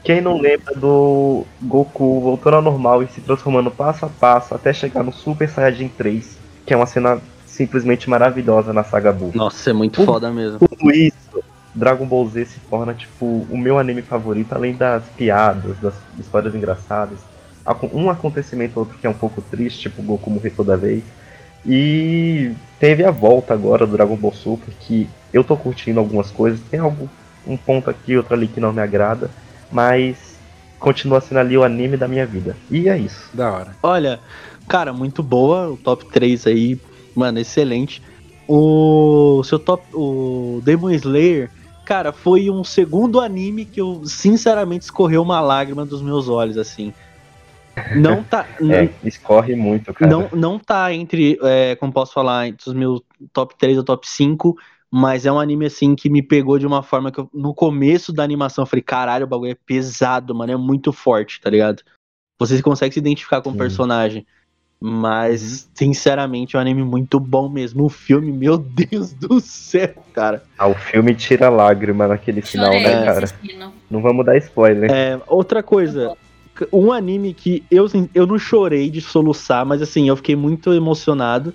[0.02, 4.72] Quem não lembra do Goku voltando ao normal e se transformando passo a passo até
[4.72, 9.32] chegar no Super Saiyajin 3, que é uma cena simplesmente maravilhosa na saga Buu.
[9.34, 10.60] Nossa, é muito foda mesmo.
[10.60, 11.44] Tudo isso,
[11.74, 16.54] Dragon Ball Z se torna tipo o meu anime favorito, além das piadas, das histórias
[16.54, 17.18] engraçadas.
[17.92, 21.04] Um acontecimento ou outro que é um pouco triste, tipo o Goku morrer toda vez.
[21.66, 26.60] E teve a volta agora do Dragon Ball Super, que eu tô curtindo algumas coisas,
[26.70, 27.08] tem algo,
[27.46, 29.30] um ponto aqui, outro ali que não me agrada,
[29.72, 30.34] mas
[30.78, 32.56] continua sendo ali o anime da minha vida.
[32.70, 33.30] E é isso.
[33.32, 33.76] Da hora.
[33.82, 34.20] Olha,
[34.68, 35.70] cara, muito boa.
[35.70, 36.78] O top 3 aí,
[37.14, 38.02] mano, excelente.
[38.46, 39.82] O seu top.
[39.94, 41.50] O Demon Slayer,
[41.86, 46.92] cara, foi um segundo anime que eu, sinceramente, escorreu uma lágrima dos meus olhos, assim.
[47.94, 48.46] Não tá.
[48.70, 50.10] É, escorre muito, cara.
[50.10, 54.08] Não, não tá entre, é, como posso falar, entre os meus top 3 ou top
[54.08, 54.56] 5,
[54.90, 58.12] mas é um anime assim que me pegou de uma forma que eu, no começo
[58.12, 61.82] da animação eu falei, caralho, o bagulho é pesado, mano, é muito forte, tá ligado?
[62.38, 63.58] Você consegue se identificar com o Sim.
[63.58, 64.26] personagem.
[64.80, 67.84] Mas, sinceramente, é um anime muito bom mesmo.
[67.84, 68.58] O filme, meu
[68.90, 70.42] Deus do céu, cara.
[70.58, 73.24] Ah, o filme tira lágrima naquele final, Chorei né, cara?
[73.24, 73.72] assistindo.
[73.90, 74.90] Não vamos dar spoiler.
[74.90, 76.14] É, outra coisa,
[76.72, 80.72] um anime que eu, assim, eu não chorei de soluçar, mas assim, eu fiquei muito
[80.72, 81.52] emocionado.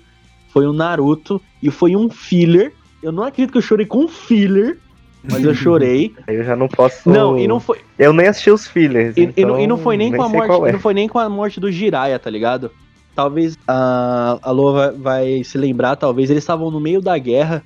[0.48, 2.72] Foi o Naruto e foi um filler.
[3.02, 4.78] Eu não acredito que eu chorei com um filler,
[5.22, 6.14] mas eu chorei.
[6.26, 7.08] Aí eu já não posso.
[7.08, 9.16] Não, e não foi, Eu nem assisti os fillers.
[9.16, 10.72] e, e não, e não então foi nem, com a morte, é.
[10.72, 12.70] não foi nem com a morte do Jiraiya, tá ligado?
[13.14, 17.64] Talvez a, a Lua vai, vai se lembrar, talvez eles estavam no meio da guerra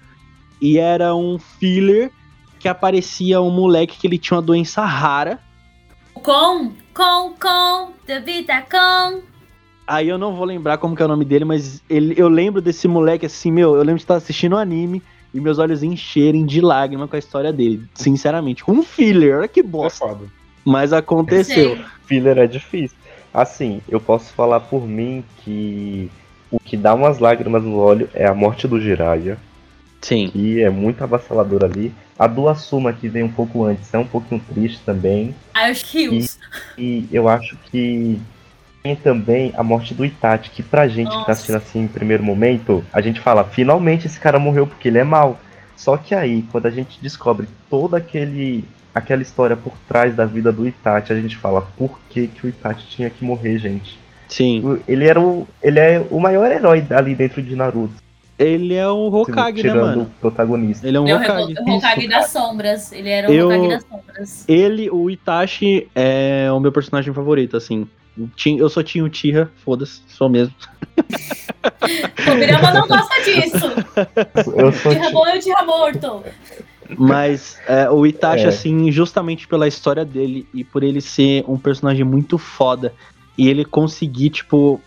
[0.60, 2.10] e era um filler
[2.58, 5.38] que aparecia um moleque que ele tinha uma doença rara.
[6.94, 9.20] Com, com, Devita com.
[9.86, 12.62] Aí eu não vou lembrar como que é o nome dele, mas ele, eu lembro
[12.62, 15.02] desse moleque assim, meu, eu lembro de estar assistindo o anime
[15.34, 18.64] e meus olhos encherem de lágrima com a história dele, sinceramente.
[18.64, 20.06] Com um filler, olha que É bosta.
[20.06, 20.26] foda.
[20.64, 21.76] Mas aconteceu.
[22.06, 22.96] Filler é difícil.
[23.32, 26.08] Assim, eu posso falar por mim que
[26.50, 29.36] o que dá umas lágrimas no olho é a morte do Jiraiya,
[30.04, 30.28] Sim.
[30.28, 31.92] que é muito avassaladora ali.
[32.18, 35.34] A do Asuma, que vem um pouco antes, é um pouquinho triste também.
[35.52, 36.38] Aí os rios.
[36.76, 38.20] E eu acho que
[38.82, 41.26] tem também a morte do Itachi, que pra gente que Nossa.
[41.26, 44.98] tá assistindo assim em primeiro momento, a gente fala, finalmente esse cara morreu porque ele
[44.98, 45.40] é mau.
[45.74, 48.64] Só que aí, quando a gente descobre toda aquele
[48.94, 52.48] aquela história por trás da vida do Itachi, a gente fala, por que, que o
[52.48, 53.98] Itachi tinha que morrer, gente?
[54.28, 54.80] Sim.
[54.86, 58.03] Ele era o, ele é o maior herói ali dentro de Naruto,
[58.38, 60.02] Ele é um Hokage, né, mano?
[60.02, 60.86] o protagonista.
[60.88, 61.52] Ele é um Ele é o Hokage.
[61.54, 62.92] Reco- o Hokage das sombras.
[62.92, 64.44] Ele era o Eu- Hokage das sombras.
[64.48, 67.86] Ele, o Itachi, é o meu personagem favorito, assim.
[68.46, 70.54] Eu só tinha o Tira, foda-se, sou mesmo.
[72.32, 73.66] O Birama não gosta disso.
[74.56, 76.22] Eu sou Tira bom e o tira morto.
[76.96, 78.48] Mas é, o Itachi, É.
[78.48, 82.92] assim, justamente pela história dele e por ele ser um personagem muito foda
[83.36, 84.80] e ele conseguir, tipo,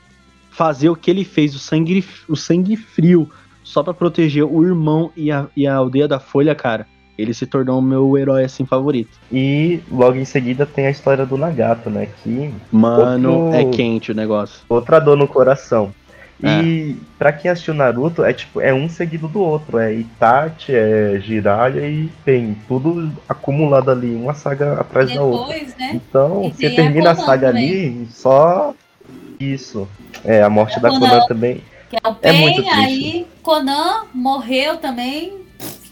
[0.49, 3.29] fazer o que ele fez, o sangue, o sangue frio,
[3.67, 7.45] só pra proteger o irmão e a, e a aldeia da Folha, cara, ele se
[7.45, 9.09] tornou o meu herói, assim, favorito.
[9.31, 12.07] E logo em seguida tem a história do Nagato, né?
[12.23, 14.61] Que Mano, Outro- é quente o negócio.
[14.69, 15.91] outra dor no coração.
[16.41, 16.61] É.
[16.61, 19.79] E pra quem assistiu Naruto, é tipo, é um seguido do outro.
[19.79, 25.53] É Itachi, é Jiraiya e tem tudo acumulado ali, uma saga atrás da outra.
[25.55, 25.91] Depois, né?
[25.95, 27.69] Então, E você termina a saga também.
[27.69, 28.73] ali só
[29.39, 29.87] isso.
[30.23, 31.09] É, a morte da Konan.
[31.09, 31.61] Konan também.
[31.89, 32.69] Que é o É Pen, triste.
[32.73, 35.45] aí Conan morreu também.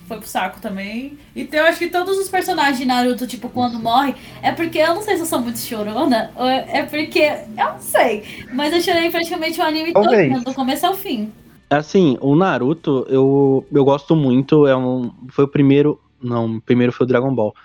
[0.07, 1.17] Foi pro saco também.
[1.35, 4.93] Então eu acho que todos os personagens de Naruto, tipo, quando morre, é porque eu
[4.93, 7.21] não sei se eu sou muito chorona, ou é porque.
[7.57, 8.23] Eu não sei.
[8.53, 10.31] Mas eu chorei praticamente o anime todo, Talvez.
[10.31, 11.31] né, do começo ao fim.
[11.71, 16.91] Assim, o Naruto, eu, eu gosto muito, é um, foi o primeiro, não, o primeiro
[16.91, 17.55] foi o Dragon Ball,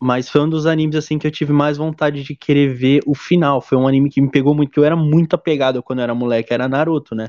[0.00, 3.14] mas foi um dos animes, assim, que eu tive mais vontade de querer ver o
[3.14, 6.04] final, foi um anime que me pegou muito, porque eu era muito apegado quando eu
[6.04, 7.28] era moleque, era Naruto, né,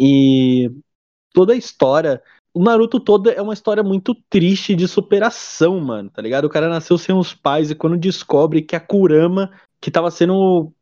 [0.00, 0.70] e
[1.32, 2.22] toda a história,
[2.54, 6.46] o Naruto todo é uma história muito triste de superação, mano, tá ligado?
[6.46, 10.72] O cara nasceu sem os pais e quando descobre que a Kurama, que tava sendo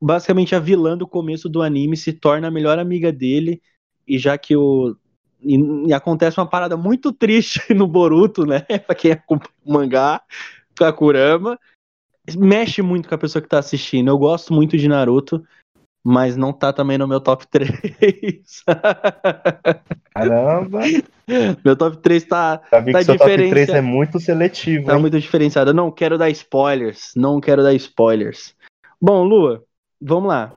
[0.00, 3.62] basicamente a vilã do começo do anime, se torna a melhor amiga dele,
[4.06, 4.96] e já que o.
[5.40, 8.60] E, acontece uma parada muito triste no Boruto, né?
[8.86, 10.22] pra quem acompanha o mangá,
[10.76, 11.58] com a Kurama.
[12.36, 14.08] Mexe muito com a pessoa que tá assistindo.
[14.08, 15.44] Eu gosto muito de Naruto.
[16.04, 18.64] Mas não tá também no meu top 3.
[20.14, 20.80] Caramba,
[21.64, 24.86] meu top 3 tá, já vi Tá que seu top 3 diferencia- é muito seletivo.
[24.86, 25.00] tá hein?
[25.00, 25.70] muito diferenciado.
[25.70, 27.12] Eu não quero dar spoilers.
[27.16, 28.54] Não quero dar spoilers.
[29.00, 29.64] Bom, Lua,
[30.00, 30.56] vamos lá.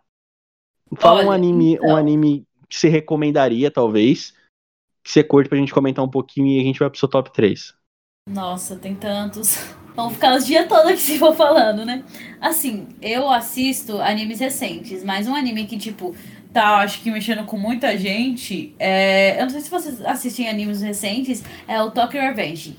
[0.97, 1.95] Fala um Olha, anime, um então.
[1.95, 4.34] anime que você recomendaria, talvez.
[5.03, 7.31] Que você curte pra gente comentar um pouquinho e a gente vai pro seu top
[7.31, 7.73] 3.
[8.27, 9.58] Nossa, tem tantos.
[9.95, 12.03] Vamos ficar os dias todos aqui se for falando, né?
[12.41, 16.13] Assim, eu assisto animes recentes, mas um anime que, tipo,
[16.51, 18.75] tá, acho que mexendo com muita gente.
[18.77, 19.38] É...
[19.39, 22.77] Eu não sei se vocês assistem animes recentes, é o Tokyo Revenge.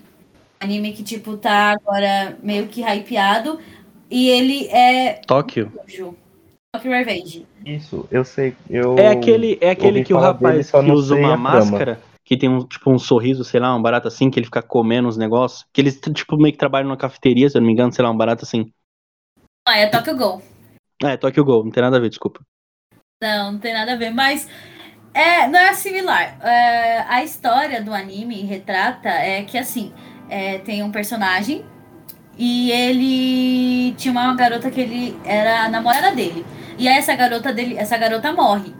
[0.60, 3.58] Anime que, tipo, tá agora meio que hypeado.
[4.10, 5.20] E ele é.
[5.26, 5.72] Tóquio.
[6.72, 7.46] Tokyo Revenge.
[7.64, 8.54] Isso, eu sei.
[8.70, 12.36] Eu É aquele, é aquele que o dele, rapaz só que usa uma máscara, que
[12.36, 15.16] tem um, tipo, um sorriso, sei lá, um barato assim, que ele fica comendo os
[15.16, 15.64] negócios.
[15.72, 18.10] Que eles, tipo, meio que trabalham numa cafeteria, se eu não me engano, sei lá,
[18.10, 18.72] um barato assim.
[19.64, 20.42] Ah, é Tokyo Go.
[21.04, 22.40] Ah, é Tokyo Gol, não tem nada a ver, desculpa.
[23.22, 24.48] Não, não tem nada a ver, mas
[25.14, 26.36] é, não é similar.
[26.44, 29.92] É, a história do anime retrata é que assim,
[30.28, 31.64] é, tem um personagem
[32.36, 36.44] e ele tinha uma garota que ele era a namorada dele.
[36.76, 38.74] E aí essa garota dele, essa garota morre.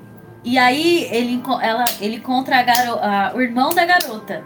[0.47, 4.45] E aí ele, ela, ele encontra a a- o irmão da garota.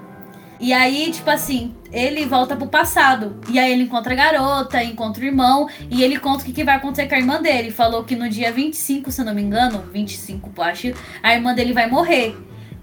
[0.59, 3.39] E aí, tipo assim, ele volta pro passado.
[3.51, 5.69] E aí ele encontra a garota, encontra o irmão.
[5.91, 7.71] E ele conta o que, que vai acontecer com a irmã dele.
[7.71, 11.55] Falou que no dia 25, se eu não me engano, 25, eu acho, a irmã
[11.55, 12.35] dele vai morrer.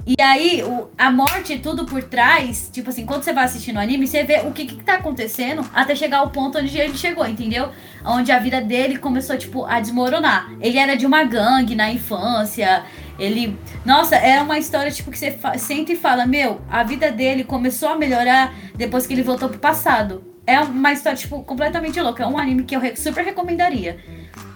[0.06, 3.76] E aí, o- a morte e tudo por trás, tipo assim, quando você vai assistindo
[3.76, 6.96] o anime, você vê o que, que tá acontecendo até chegar ao ponto onde ele
[6.98, 7.70] chegou, entendeu?
[8.06, 10.50] Onde a vida dele começou, tipo, a desmoronar.
[10.62, 12.86] Ele era de uma gangue na infância.
[13.20, 13.58] Ele.
[13.86, 17.44] Nossa, é uma história, tipo, que você fa- sente e fala: Meu, a vida dele
[17.44, 20.24] começou a melhorar depois que ele voltou pro passado.
[20.46, 22.24] É uma história, tipo, completamente louca.
[22.24, 23.98] É um anime que eu re- super recomendaria.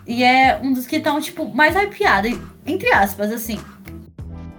[0.08, 2.28] E é um dos que estão, tipo, mais hypeado,
[2.66, 3.60] entre aspas, assim.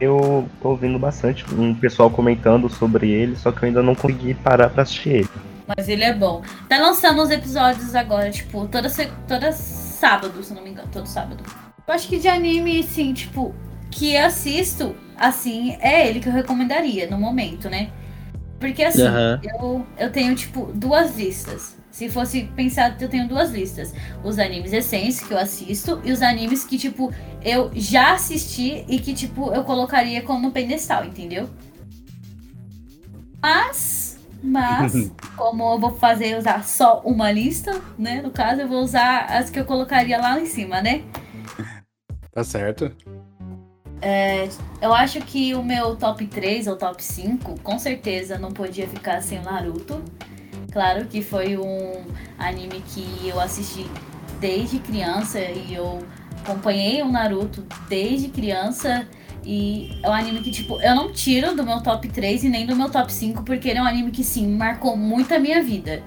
[0.01, 4.35] Eu tô ouvindo bastante um pessoal comentando sobre ele, só que eu ainda não consegui
[4.35, 5.29] parar pra assistir ele.
[5.77, 6.43] Mas ele é bom.
[6.69, 11.07] Tá lançando os episódios agora, tipo, toda, se- toda sábado, se não me engano, todo
[11.07, 11.45] sábado.
[11.87, 13.55] Eu acho que de anime, assim, tipo,
[13.93, 17.93] que assisto, assim, é ele que eu recomendaria no momento, né?
[18.59, 19.41] Porque assim, Aham.
[19.43, 21.77] eu, eu tenho, tipo, duas listas.
[21.91, 23.93] Se fosse pensar, eu tenho duas listas.
[24.25, 27.13] Os animes recentes que eu assisto e os animes que, tipo,
[27.45, 31.51] eu já assisti e que, tipo, eu colocaria como no pedestal, entendeu?
[33.43, 38.23] Mas, mas, como eu vou fazer usar só uma lista, né?
[38.23, 41.03] No caso, eu vou usar as que eu colocaria lá em cima, né?
[42.31, 42.91] Tá certo.
[44.81, 49.23] Eu acho que o meu top 3 ou top 5, com certeza não podia ficar
[49.23, 50.03] sem Naruto.
[50.73, 52.05] Claro que foi um
[52.39, 53.87] anime que eu assisti
[54.41, 56.03] desde criança e eu
[56.41, 59.07] acompanhei o Naruto desde criança.
[59.45, 62.65] E é um anime que, tipo, eu não tiro do meu top 3 e nem
[62.65, 65.63] do meu top 5, porque ele é um anime que, sim, marcou muito a minha
[65.63, 66.03] vida.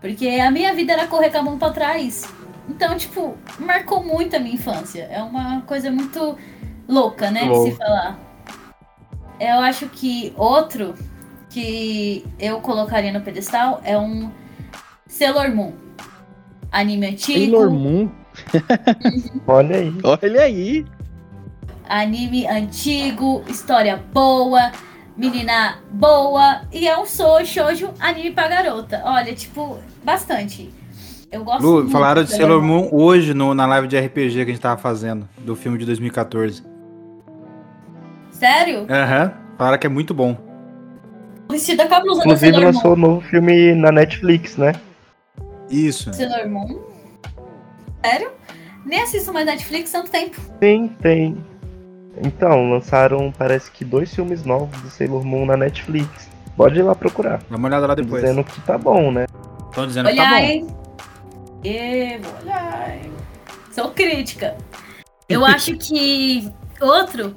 [0.00, 2.24] Porque a minha vida era correr com a mão pra trás.
[2.68, 5.08] Então, tipo, marcou muito a minha infância.
[5.10, 6.38] É uma coisa muito
[6.90, 7.42] louca, né?
[7.42, 7.70] De Louco.
[7.70, 8.18] se falar.
[9.38, 10.94] Eu acho que outro
[11.48, 14.30] que eu colocaria no pedestal é um
[15.06, 15.72] Sailor Moon.
[16.70, 17.38] Anime antigo.
[17.38, 18.10] Sailor Moon,
[19.46, 19.94] Olha aí.
[20.04, 20.86] olha aí.
[21.88, 24.70] Anime antigo, história boa,
[25.16, 26.62] menina boa.
[26.72, 29.02] E é um sou shoujo anime pra garota.
[29.04, 30.70] Olha, tipo, bastante.
[31.32, 34.34] Eu gosto Lu, muito falaram de Sailor Sailor Moon hoje no, na live de RPG
[34.34, 36.69] que a gente tava fazendo, do filme de 2014.
[38.40, 38.86] Sério?
[38.88, 39.34] Aham.
[39.58, 40.34] Falaram que é muito bom.
[41.50, 44.72] Vestida com a blusa da Inclusive lançou um novo filme na Netflix, né?
[45.68, 46.10] Isso.
[46.14, 46.80] Sailor Moon?
[48.02, 48.30] Sério?
[48.86, 50.40] Nem assisto mais Netflix há tanto tempo.
[50.58, 51.36] Tem, tem.
[52.24, 56.30] Então, lançaram, parece que dois filmes novos do Sailor Moon na Netflix.
[56.56, 57.42] Pode ir lá procurar.
[57.50, 58.22] Dá uma olhada lá depois.
[58.22, 59.26] Dizendo que tá bom, né?
[59.68, 60.46] Estão dizendo que tá Olhar, bom.
[60.46, 60.66] hein?
[61.62, 63.12] E, vou olhar, hein?
[63.70, 64.56] Sou crítica.
[65.28, 66.50] Eu acho que
[66.80, 67.36] outro,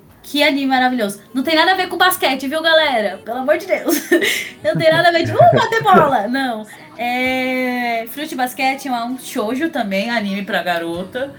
[0.31, 1.19] que anime maravilhoso.
[1.33, 3.17] Não tem nada a ver com basquete, viu, galera?
[3.17, 4.09] Pelo amor de Deus.
[4.63, 6.25] Não tem nada a ver de, uh, bater bola.
[6.29, 6.65] Não.
[6.97, 8.05] É...
[8.11, 11.35] Fruit Basquete é um shoujo também, anime pra garota.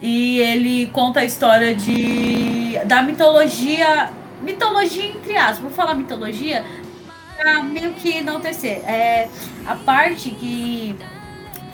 [0.00, 4.10] E ele conta a história de da mitologia.
[4.40, 5.58] Mitologia entre aspas.
[5.58, 6.64] Vou falar mitologia
[7.36, 8.82] pra meio que não terceiro.
[8.86, 9.28] É
[9.66, 10.94] a parte que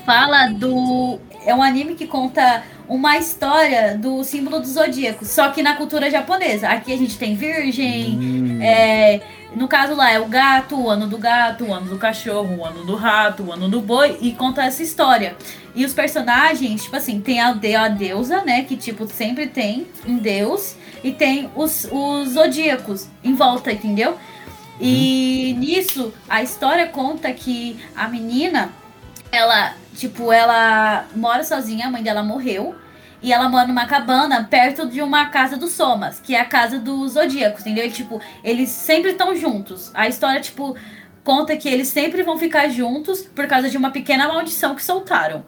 [0.07, 1.21] fala do.
[1.47, 6.11] É um anime que conta uma história do símbolo do zodíaco, só que na cultura
[6.11, 6.69] japonesa.
[6.69, 9.21] Aqui a gente tem virgem, é,
[9.55, 12.65] no caso lá é o gato, o ano do gato, o ano do cachorro, o
[12.65, 15.37] ano do rato, o ano do boi, e conta essa história.
[15.75, 18.63] E os personagens, tipo assim, tem a, de- a deusa, né?
[18.63, 24.17] Que tipo, sempre tem um deus, e tem os, os zodíacos em volta, entendeu?
[24.81, 28.71] E nisso, a história conta que a menina,
[29.31, 32.75] ela, tipo, ela mora sozinha, a mãe dela morreu.
[33.23, 36.79] E ela mora numa cabana perto de uma casa dos Somas, que é a casa
[36.79, 37.87] dos Zodíacos, entendeu?
[37.87, 39.91] E, tipo, eles sempre estão juntos.
[39.95, 40.77] A história, tipo,
[41.25, 45.45] conta que eles sempre vão ficar juntos por causa de uma pequena maldição que soltaram.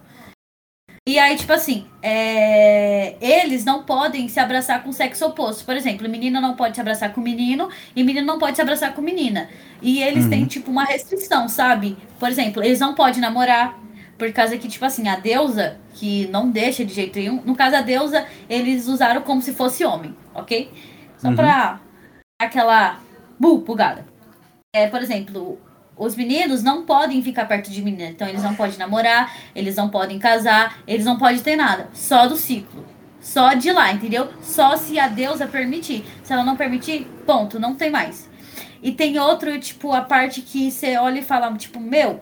[1.08, 5.64] E aí, tipo assim, é, eles não podem se abraçar com o sexo oposto.
[5.64, 8.92] Por exemplo, menina não pode se abraçar com menino e menino não pode se abraçar
[8.92, 9.48] com menina.
[9.80, 11.96] E eles têm, tipo, uma restrição, sabe?
[12.20, 13.80] Por exemplo, eles não podem namorar.
[14.18, 17.40] Por causa que, tipo assim, a deusa, que não deixa de jeito nenhum.
[17.40, 20.70] No caso, a deusa, eles usaram como se fosse homem, ok?
[21.16, 21.80] Só pra
[22.38, 23.00] aquela
[23.40, 24.04] bu, bugada.
[24.76, 25.58] É, por exemplo,
[25.98, 28.10] os meninos não podem ficar perto de menina.
[28.10, 31.88] Então, eles não podem namorar, eles não podem casar, eles não podem ter nada.
[31.92, 32.86] Só do ciclo.
[33.20, 34.28] Só de lá, entendeu?
[34.40, 36.04] Só se a deusa permitir.
[36.22, 38.28] Se ela não permitir, ponto, não tem mais.
[38.82, 42.20] E tem outro, tipo, a parte que você olha e fala, tipo, meu,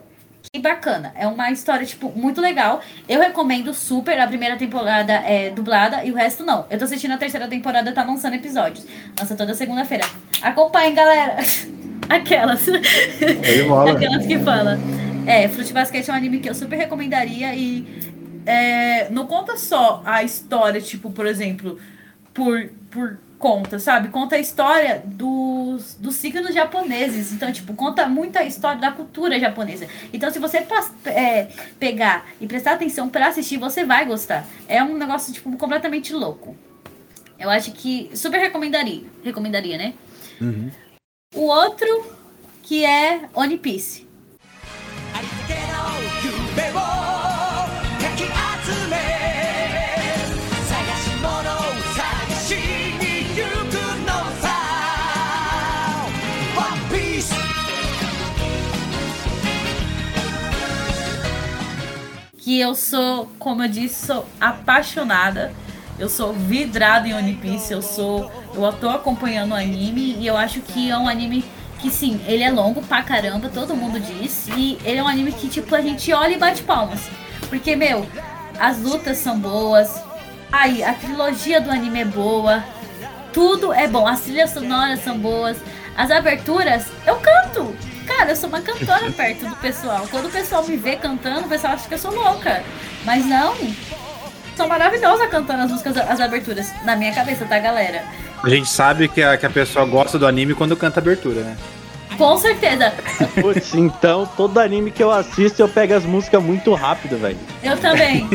[0.51, 1.13] que bacana.
[1.15, 2.81] É uma história, tipo, muito legal.
[3.07, 4.19] Eu recomendo super.
[4.19, 6.65] A primeira temporada é dublada e o resto não.
[6.69, 8.85] Eu tô assistindo a terceira temporada, tá lançando episódios.
[9.19, 10.05] Lança toda segunda-feira.
[10.41, 11.37] Acompanhem, galera.
[12.09, 12.67] Aquelas.
[13.95, 14.77] Aquelas que fala.
[15.25, 17.85] É, Fruit Basket é um anime que eu super recomendaria e
[18.45, 21.77] é, não conta só a história, tipo, por exemplo,
[22.33, 24.07] por, por conta, sabe?
[24.07, 27.33] Conta a história dos, dos signos japoneses.
[27.33, 29.87] Então, tipo, conta muita história da cultura japonesa.
[30.13, 30.65] Então, se você
[31.05, 34.45] é, pegar e prestar atenção pra assistir, você vai gostar.
[34.67, 36.55] É um negócio, tipo, completamente louco.
[37.37, 39.03] Eu acho que super recomendaria.
[39.23, 39.93] Recomendaria, né?
[41.33, 42.05] o outro
[42.63, 44.07] que é One Piece.
[62.37, 65.53] Que eu sou, como eu disse, sou apaixonada
[65.99, 68.31] eu sou vidrada em One Piece, eu sou.
[68.53, 71.43] Eu tô acompanhando o anime e eu acho que é um anime
[71.79, 74.47] que sim, ele é longo pra caramba, todo mundo diz.
[74.55, 77.01] E ele é um anime que, tipo, a gente olha e bate palmas.
[77.49, 78.07] Porque, meu,
[78.59, 80.01] as lutas são boas.
[80.51, 82.63] Aí, a trilogia do anime é boa.
[83.33, 84.07] Tudo é bom.
[84.07, 85.57] As trilhas sonoras são boas.
[85.95, 87.75] As aberturas, eu canto.
[88.05, 90.07] Cara, eu sou uma cantora perto do pessoal.
[90.09, 92.63] Quando o pessoal me vê cantando, o pessoal acha que eu sou louca.
[93.03, 93.55] Mas não.
[94.57, 96.73] Sou maravilhosa cantando as músicas, as aberturas.
[96.83, 98.03] Na minha cabeça, tá, galera?
[98.43, 101.55] A gente sabe que a, que a pessoa gosta do anime quando canta abertura, né?
[102.17, 102.91] Com certeza.
[103.39, 107.37] Putz, então todo anime que eu assisto eu pego as músicas muito rápido, velho.
[107.63, 108.27] Eu também.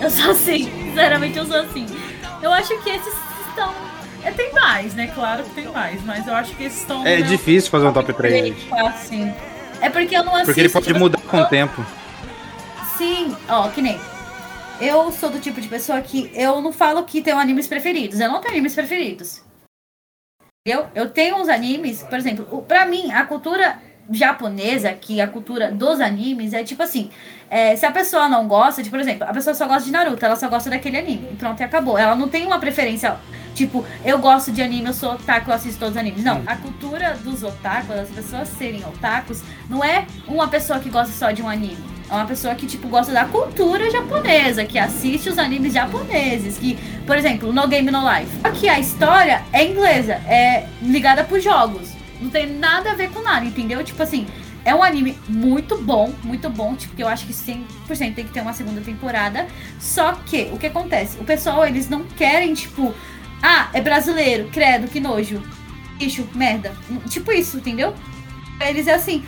[0.00, 0.70] Eu sou assim.
[0.88, 1.84] Sinceramente, eu sou assim.
[2.42, 3.14] Eu acho que esses
[3.48, 3.70] estão.
[4.24, 5.10] é, Tem mais, né?
[5.14, 6.02] Claro que tem mais.
[6.04, 7.06] Mas eu acho que esses estão.
[7.06, 8.56] É meu difícil fazer um top 3.
[8.72, 9.30] Assim.
[9.82, 10.46] É porque eu não assisto.
[10.46, 11.84] Porque ele pode mudar com o tempo.
[12.96, 14.00] Sim, ó, que nem.
[14.80, 18.20] Eu sou do tipo de pessoa que eu não falo que tenho animes preferidos.
[18.20, 19.42] Eu não tenho animes preferidos.
[20.66, 25.72] Eu, eu tenho uns animes, por exemplo, pra mim, a cultura japonesa, que a cultura
[25.72, 27.10] dos animes, é tipo assim:
[27.48, 30.24] é, se a pessoa não gosta, de, por exemplo, a pessoa só gosta de Naruto,
[30.24, 31.36] ela só gosta daquele anime.
[31.38, 31.96] Pronto, e acabou.
[31.96, 33.16] Ela não tem uma preferência,
[33.54, 36.22] tipo, eu gosto de anime, eu sou otaku, eu assisto todos os animes.
[36.22, 41.14] Não, a cultura dos otakus, as pessoas serem otakus, não é uma pessoa que gosta
[41.14, 41.95] só de um anime.
[42.08, 46.78] É uma pessoa que, tipo, gosta da cultura japonesa, que assiste os animes japoneses, que,
[47.04, 48.30] por exemplo, No Game No Life.
[48.60, 51.90] Que a história é inglesa, é ligada por jogos.
[52.20, 53.82] Não tem nada a ver com nada, entendeu?
[53.82, 54.26] Tipo assim,
[54.64, 57.64] é um anime muito bom, muito bom, tipo, que eu acho que 100%
[58.14, 59.46] tem que ter uma segunda temporada.
[59.80, 61.18] Só que, o que acontece?
[61.20, 62.94] O pessoal, eles não querem, tipo,
[63.42, 65.42] ah, é brasileiro, credo, que nojo.
[65.98, 66.72] Bicho, merda.
[67.08, 67.94] Tipo isso, entendeu?
[68.60, 69.24] Eles é assim,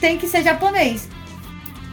[0.00, 1.08] tem que ser japonês.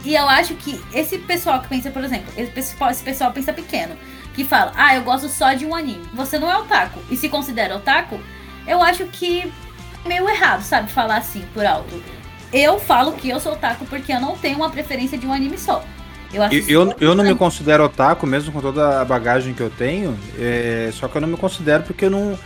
[0.04, 3.52] E eu acho que esse pessoal que pensa, por exemplo, esse pessoal, esse pessoal pensa
[3.52, 3.94] pequeno,
[4.34, 6.04] que fala, ah, eu gosto só de um anime.
[6.14, 7.00] Você não é otaku.
[7.10, 8.18] E se considera otaku,
[8.66, 9.52] eu acho que
[10.04, 10.90] é meio errado, sabe?
[10.90, 12.02] Falar assim por alto.
[12.52, 15.56] Eu falo que eu sou otaku porque eu não tenho uma preferência de um anime
[15.56, 15.84] só.
[16.32, 20.18] Eu, eu, eu não me considero otaku, mesmo com toda a bagagem que eu tenho.
[20.38, 22.38] é, só que eu não me considero porque eu não,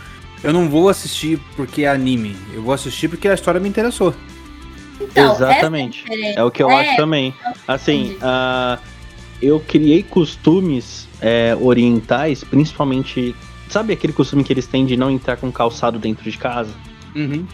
[0.43, 2.35] eu não vou assistir porque é anime.
[2.53, 4.13] Eu vou assistir porque a história me interessou.
[4.99, 6.03] Então, Exatamente.
[6.09, 6.39] é.
[6.39, 7.33] É o que eu É, acho também.
[7.67, 8.79] Assim, ah,
[9.41, 13.35] eu criei costumes é, orientais, principalmente.
[13.69, 16.71] Sabe aquele costume que eles têm de não entrar com calçado dentro de casa?
[17.15, 17.45] Aham,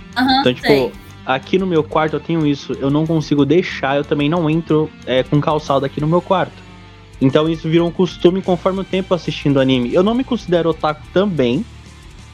[0.41, 0.91] Então, tipo, sei.
[1.25, 2.73] aqui no meu quarto eu tenho isso.
[2.79, 6.61] Eu não consigo deixar, eu também não entro é, com calçado aqui no meu quarto.
[7.21, 9.93] Então isso virou um costume conforme o tempo assistindo anime.
[9.93, 11.65] Eu não me considero otaku também,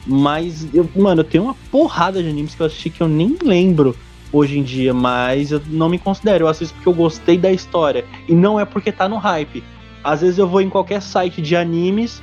[0.06, 3.36] mas, eu, mano, eu tenho uma porrada de animes que eu assisti que eu nem
[3.42, 3.96] lembro
[4.32, 6.44] hoje em dia, mas eu não me considero.
[6.44, 8.04] Eu assisto porque eu gostei da história.
[8.28, 9.62] E não é porque tá no hype.
[10.02, 12.22] Às vezes eu vou em qualquer site de animes,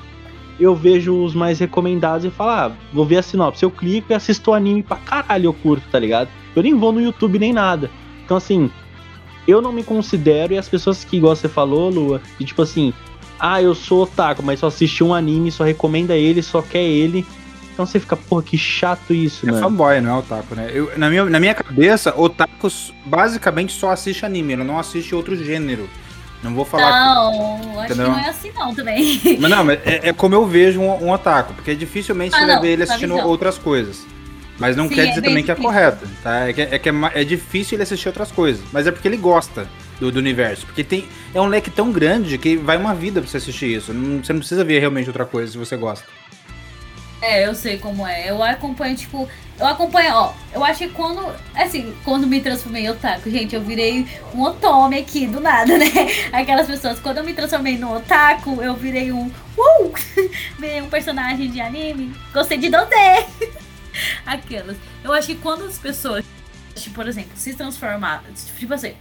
[0.59, 3.63] eu vejo os mais recomendados e falo, ah, vou ver a sinopse.
[3.63, 6.29] Eu clico e assisto o anime pra caralho, eu curto, tá ligado?
[6.55, 7.91] Eu nem vou no YouTube nem nada.
[8.25, 8.71] Então, assim,
[9.47, 12.91] eu não me considero, e as pessoas que, igual você falou, Lua, de tipo assim,
[13.39, 17.25] ah, eu sou otaku, mas só assisti um anime, só recomenda ele, só quer ele.
[17.77, 19.61] Então você fica, pô, que chato isso, É mano.
[19.63, 20.71] fanboy, não é otaku, né?
[20.73, 25.35] Eu, na, minha, na minha cabeça, otakus basicamente só assiste anime, ele não assiste outro
[25.35, 25.87] gênero.
[26.41, 26.89] Não vou falar.
[26.89, 28.05] Não, acho Entendeu?
[28.07, 29.21] que não é assim não também.
[29.39, 32.45] Mas não, mas é, é como eu vejo um, um otaku, porque dificilmente Ah, você
[32.47, 33.27] vai não, ver ele assistindo visão.
[33.27, 34.03] outras coisas.
[34.57, 35.71] Mas não Sim, quer é dizer bem também que é difícil.
[35.71, 36.47] correto, tá?
[36.49, 39.17] É que, é, que é, é difícil ele assistir outras coisas, mas é porque ele
[39.17, 39.67] gosta
[39.99, 40.65] do, do universo.
[40.65, 43.93] Porque tem, é um leque tão grande que vai uma vida pra você assistir isso.
[43.93, 46.07] Não- você não precisa ver realmente outra coisa se você gosta.
[47.21, 48.29] É, eu sei como é.
[48.29, 49.27] Eu acompanho, tipo,
[49.59, 53.61] eu acompanho, ó, eu acho que quando, assim, quando me transformei em otaku, gente, eu
[53.61, 55.87] virei um otome aqui, do nada, né?
[56.31, 59.93] Aquelas pessoas, quando eu me transformei no otaku, eu virei um, uh,
[60.59, 63.51] virei um personagem de anime, gostei de 2D.
[64.25, 64.77] Aquelas.
[65.03, 66.23] Eu acho que quando as pessoas,
[66.75, 68.23] tipo, por exemplo, se transformar,
[68.59, 68.93] tipo assim,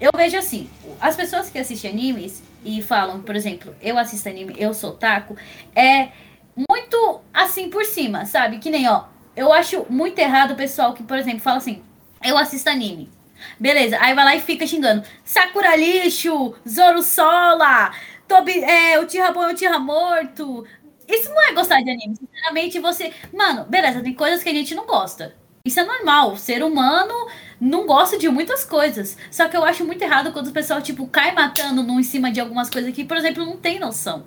[0.00, 4.54] eu vejo assim, as pessoas que assistem animes e falam, por exemplo, eu assisto anime,
[4.56, 5.36] eu sou otaku,
[5.76, 6.08] é
[6.56, 8.58] muito assim por cima, sabe?
[8.58, 9.04] Que nem, ó,
[9.36, 11.82] eu acho muito errado o pessoal que, por exemplo, fala assim,
[12.22, 13.10] eu assisto anime.
[13.58, 15.02] Beleza, aí vai lá e fica xingando.
[15.24, 17.92] Sakura lixo, Zoro Sola,
[18.28, 20.64] Tobi, é, o Tira bom é o Tira morto.
[21.08, 22.16] Isso não é gostar de anime.
[22.16, 23.12] Sinceramente, você.
[23.32, 25.34] Mano, beleza, tem coisas que a gente não gosta.
[25.64, 26.32] Isso é normal.
[26.32, 27.28] O ser humano
[27.60, 29.16] não gosta de muitas coisas.
[29.30, 32.32] Só que eu acho muito errado quando o pessoal, tipo, cai matando num em cima
[32.32, 34.24] de algumas coisas que, por exemplo, não tem noção.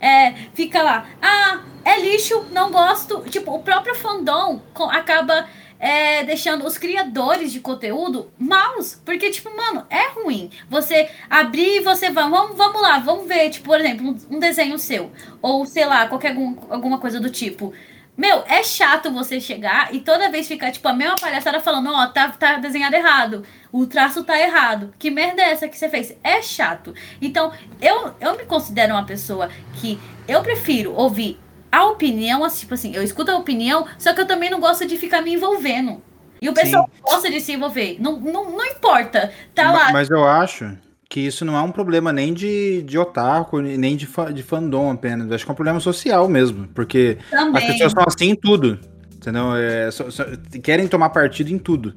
[0.00, 3.22] É, fica lá, ah, é lixo, não gosto.
[3.30, 5.46] Tipo, o próprio fandom acaba
[5.78, 9.00] é, deixando os criadores de conteúdo maus.
[9.04, 10.50] Porque, tipo, mano, é ruim.
[10.68, 14.38] Você abrir e você vai, vamos, vamos lá, vamos ver, tipo, por exemplo, um, um
[14.38, 15.10] desenho seu.
[15.40, 17.72] Ou, sei lá, qualquer algum, alguma coisa do tipo.
[18.16, 22.06] Meu, é chato você chegar e toda vez ficar, tipo, a mesma palhaçada falando, ó,
[22.06, 23.44] tá, tá desenhado errado.
[23.70, 24.94] O traço tá errado.
[24.98, 26.16] Que merda é essa que você fez?
[26.24, 26.94] É chato.
[27.20, 31.38] Então, eu, eu me considero uma pessoa que eu prefiro ouvir
[31.70, 34.86] a opinião, assim, tipo assim, eu escuto a opinião, só que eu também não gosto
[34.86, 36.02] de ficar me envolvendo.
[36.40, 37.96] E o pessoal gosta de se envolver.
[38.00, 39.32] Não, não, não importa.
[39.54, 39.92] Tá Ma- lá.
[39.92, 40.76] Mas eu acho
[41.08, 44.90] que isso não é um problema nem de, de otaku, nem de, fa- de fandom
[44.90, 45.28] apenas.
[45.28, 46.68] Eu acho que é um problema social mesmo.
[46.74, 47.66] Porque as também.
[47.66, 48.78] pessoas são assim em tudo.
[49.14, 49.54] Entendeu?
[49.56, 50.24] É, só- só-
[50.62, 51.94] querem tomar partido em tudo.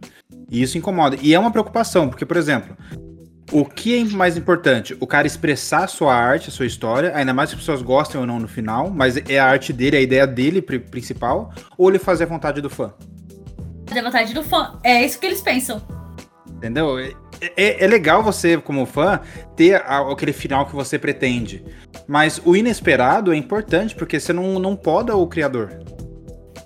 [0.49, 1.17] E isso incomoda.
[1.21, 2.75] E é uma preocupação, porque, por exemplo,
[3.51, 4.95] o que é mais importante?
[4.99, 8.19] O cara expressar a sua arte, a sua história, ainda mais se as pessoas gostem
[8.21, 11.89] ou não no final, mas é a arte dele, a ideia dele pri- principal, ou
[11.89, 12.93] ele fazer a vontade do fã.
[13.87, 14.79] Fazer vontade do fã.
[14.83, 15.81] É isso que eles pensam.
[16.47, 16.95] Entendeu?
[17.41, 19.21] É, é- é legal você, como fã,
[19.55, 21.63] ter aquele final que você pretende.
[22.07, 25.79] Mas o inesperado é importante, porque você não, não poda o criador.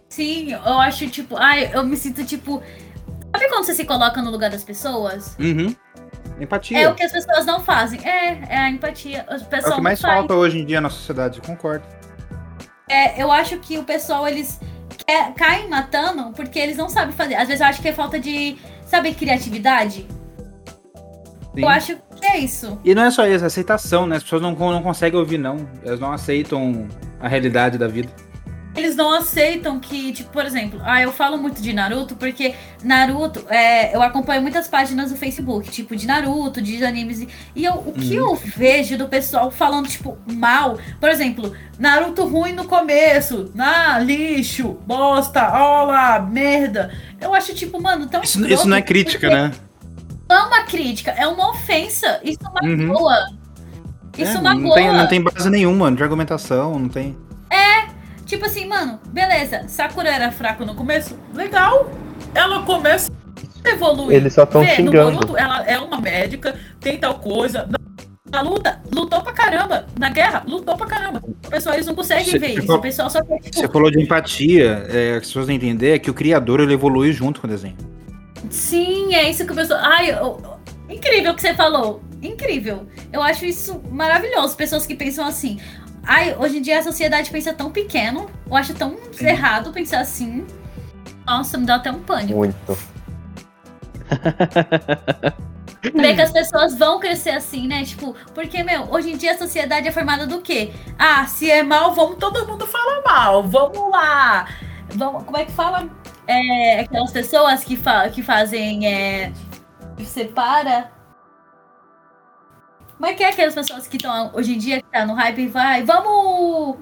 [0.09, 2.61] Sim, eu acho, tipo, ai, eu me sinto, tipo.
[3.35, 5.35] Sabe quando você se coloca no lugar das pessoas?
[5.39, 5.75] Uhum.
[6.39, 6.79] Empatia.
[6.81, 7.99] É o que as pessoas não fazem.
[8.07, 9.25] É, é a empatia.
[9.29, 11.85] O É pessoal o que mais falta hoje em dia na sociedade, concordo.
[12.89, 14.59] É, eu acho que o pessoal, eles
[15.05, 17.35] quer- caem matando porque eles não sabem fazer.
[17.35, 18.55] Às vezes eu acho que é falta de,
[18.85, 20.05] sabe, criatividade.
[21.53, 21.61] Sim.
[21.61, 22.79] Eu acho que é isso.
[22.83, 24.17] E não é só isso, é aceitação, né?
[24.17, 25.57] As pessoas não, não conseguem ouvir, não.
[25.85, 26.87] Elas não aceitam
[27.19, 28.09] a realidade da vida.
[28.75, 33.45] Eles não aceitam que, tipo, por exemplo, ah, eu falo muito de Naruto porque Naruto,
[33.47, 37.21] é, eu acompanho muitas páginas do Facebook, tipo, de Naruto, de animes.
[37.55, 42.53] e- eu, o que eu vejo do pessoal falando, tipo, mal, por exemplo, Naruto ruim
[42.53, 46.91] no começo, ah, lixo, bosta, olá, merda.
[47.21, 48.23] Eu acho, tipo, mano, tão.
[48.23, 49.51] Isso, isso não é crítica, porque né?
[50.33, 52.19] Não é uma crítica, é uma ofensa.
[52.23, 52.87] Isso Uhum.
[52.87, 53.15] magoa.
[54.17, 54.61] Isso É, magoa.
[54.67, 57.15] não, tem, não tem base nenhuma de argumentação, não tem.
[58.25, 61.15] Tipo assim, mano, beleza, Sakura era fraco no começo?
[61.35, 61.91] Legal.
[62.33, 63.11] Ela começa
[63.63, 64.15] a evoluir.
[64.17, 65.11] Eles só tão Vê, no xingando.
[65.19, 67.69] Boruto, ela é uma médica, tem tal coisa.
[68.31, 69.85] Na luta, lutou pra caramba.
[69.99, 71.21] Na guerra, lutou pra caramba.
[71.23, 72.61] O pessoal, eles não conseguem Você- ver isso.
[72.65, 75.91] falou- O pessoal só quer, tipo, Você falou de empatia, é, as pessoas não entender
[75.93, 77.77] é que o criador ele evolui junto com o desenho.
[78.49, 79.79] Sim, é isso que o pessoal.
[79.83, 80.41] Ai, eu-
[80.89, 82.01] incrível o que você falou.
[82.21, 82.87] Incrível.
[83.11, 84.55] Eu acho isso maravilhoso.
[84.55, 85.59] Pessoas que pensam assim.
[86.05, 88.29] Ai, hoje em dia a sociedade pensa tão pequeno.
[88.47, 90.45] Eu acho tão errado pensar assim.
[91.25, 92.37] Nossa, me dá até um pânico.
[92.37, 92.77] Muito.
[95.93, 97.83] Ver que as pessoas vão crescer assim, né?
[97.83, 100.71] Tipo, porque, meu, hoje em dia a sociedade é formada do quê?
[100.97, 103.43] Ah, se é mal, vamos todo mundo falar mal.
[103.43, 104.47] Vamos lá.
[104.95, 105.89] Vamos, como é que fala?
[106.27, 108.87] É, aquelas pessoas que, fa que fazem.
[108.87, 109.31] É,
[109.97, 110.91] que separa.
[112.93, 115.47] Como é que é aquelas pessoas que estão hoje em dia, que tá no hype,
[115.47, 116.77] vai, vamos.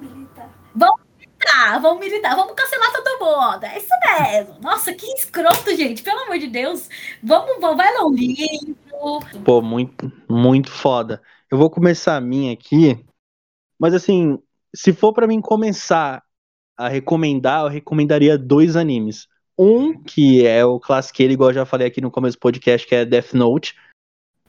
[0.76, 3.64] Vamos militar, vamos militar, vamos cancelar todo mundo.
[3.64, 4.60] É isso mesmo.
[4.62, 6.04] Nossa, que escroto, gente.
[6.04, 6.88] Pelo amor de Deus.
[7.24, 8.76] Vamos, vamos vai lá um livro.
[9.44, 11.22] Pô, muito, muito foda.
[11.50, 13.04] Eu vou começar a minha aqui,
[13.80, 14.38] mas assim,
[14.76, 16.24] se for pra mim começar
[16.82, 19.28] a recomendar, eu recomendaria dois animes.
[19.58, 22.96] Um, que é o classiqueiro, igual eu já falei aqui no começo do podcast, que
[22.96, 23.76] é Death Note.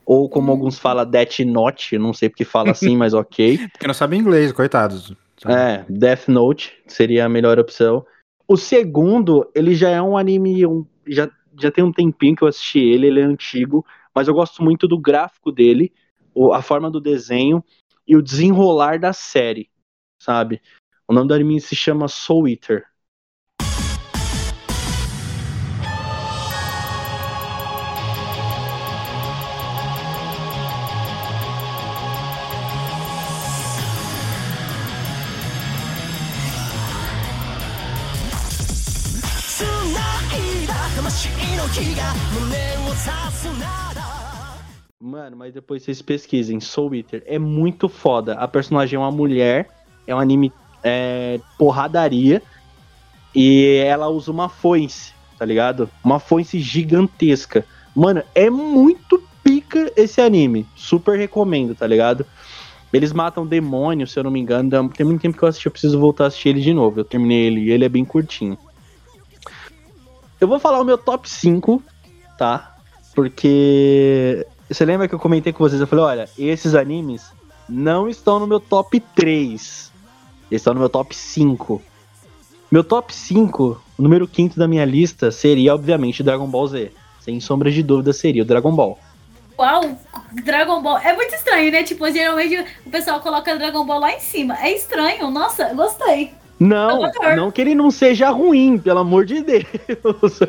[0.05, 3.59] Ou como alguns falam, Death Note, eu não sei porque fala assim, mas ok.
[3.69, 5.13] Porque não sabem inglês, coitados.
[5.45, 8.05] É, Death Note seria a melhor opção.
[8.47, 11.29] O segundo, ele já é um anime, um- já,
[11.59, 14.87] já tem um tempinho que eu assisti ele, ele é antigo, mas eu gosto muito
[14.87, 15.93] do gráfico dele,
[16.53, 17.63] a forma do desenho
[18.07, 19.69] e o desenrolar da série,
[20.19, 20.59] sabe?
[21.05, 22.85] O nome do anime se chama Soul Eater.
[45.01, 47.23] Mano, mas depois vocês pesquisem, Soul Eater.
[47.25, 48.35] É muito foda.
[48.35, 49.69] A personagem é uma mulher,
[50.07, 50.51] é um anime
[50.83, 52.41] é, porradaria,
[53.33, 55.89] e ela usa uma foice, tá ligado?
[56.03, 57.65] Uma foice gigantesca.
[57.95, 60.67] Mano, é muito pica esse anime.
[60.75, 62.25] Super recomendo, tá ligado?
[62.91, 64.89] Eles matam demônios, se eu não me engano.
[64.89, 66.99] Tem muito tempo que eu assisti, eu preciso voltar a assistir ele de novo.
[66.99, 68.57] Eu terminei ele e ele é bem curtinho.
[70.39, 71.81] Eu vou falar o meu top 5,
[72.37, 72.75] tá?
[73.15, 75.79] Porque você lembra que eu comentei com vocês?
[75.79, 77.31] Eu falei, olha, esses animes
[77.67, 79.92] não estão no meu top 3.
[80.53, 81.81] Eles estão no meu top 5.
[82.71, 86.91] Meu top 5, o número 5 da minha lista seria, obviamente, Dragon Ball Z.
[87.21, 88.99] Sem sombra de dúvida, seria o Dragon Ball.
[89.57, 89.97] Uau,
[90.43, 90.99] Dragon Ball.
[90.99, 91.81] É muito estranho, né?
[91.81, 94.55] Tipo, geralmente o pessoal coloca Dragon Ball lá em cima.
[94.63, 95.31] É estranho.
[95.31, 96.31] Nossa, gostei.
[96.59, 100.39] Não, não que ele não seja ruim, pelo amor de Deus.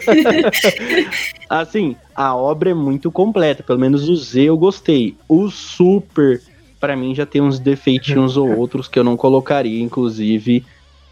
[1.48, 5.16] assim, a obra é muito completa, pelo menos o Z eu gostei.
[5.26, 6.42] O Super,
[6.84, 10.64] pra mim, já tem uns defeitinhos ou outros que eu não colocaria, inclusive,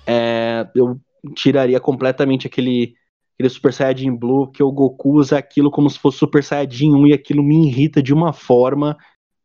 [0.06, 1.00] é, eu
[1.34, 2.94] tiraria completamente aquele,
[3.34, 7.06] aquele Super Saiyajin Blue, que o Goku usa aquilo como se fosse Super Saiyajin 1
[7.06, 8.98] e aquilo me irrita de uma forma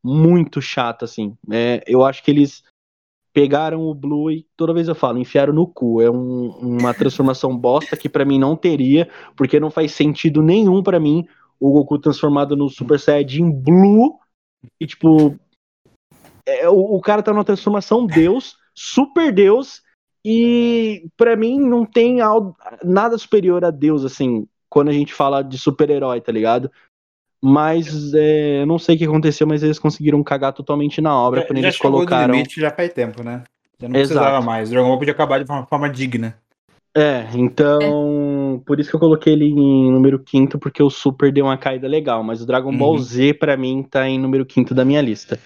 [0.04, 1.34] muito chata, assim.
[1.50, 2.62] É, eu acho que eles
[3.34, 6.02] pegaram o Blue e toda vez eu falo, enfiaram no cu.
[6.02, 10.84] É um- uma transformação bosta que pra mim não teria, porque não faz sentido nenhum
[10.84, 11.26] pra mim
[11.60, 14.16] o Goku transformado no Super Saiyajin Blue
[14.80, 15.38] e tipo
[16.48, 19.82] é, o, o cara tá numa transformação Deus, Super Deus
[20.26, 25.42] e pra mim não tem al- nada superior a Deus assim, quando a gente fala
[25.44, 26.72] de super-herói, tá ligado?
[27.42, 31.44] Mas é, eu não sei o que aconteceu, mas eles conseguiram cagar totalmente na obra
[31.46, 32.34] quando já eles colocaram.
[32.34, 33.44] limite já faz tempo, né?
[33.80, 34.08] Já não Exato.
[34.20, 34.70] precisava mais.
[34.72, 36.36] Dragon Ball podia acabar de uma forma digna.
[36.96, 41.46] É, então, por isso que eu coloquei ele em número quinto, porque o Super deu
[41.46, 43.00] uma caída legal, mas o Dragon Ball Uhum.
[43.00, 45.40] Z, pra mim, tá em número quinto da minha lista.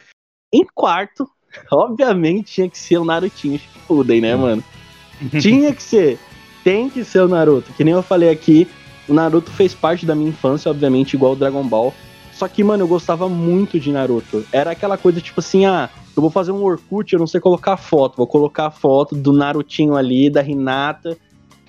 [0.51, 1.29] Em quarto,
[1.71, 4.63] obviamente, tinha que ser o Narutinho Shippuden, né, mano?
[5.39, 6.19] tinha que ser.
[6.63, 7.71] Tem que ser o Naruto.
[7.73, 8.67] Que nem eu falei aqui,
[9.07, 11.93] o Naruto fez parte da minha infância, obviamente, igual o Dragon Ball.
[12.33, 14.45] Só que, mano, eu gostava muito de Naruto.
[14.51, 17.77] Era aquela coisa tipo assim, ah, eu vou fazer um Orkut, eu não sei colocar
[17.77, 18.17] foto.
[18.17, 21.17] Vou colocar a foto do Narutinho ali, da Hinata,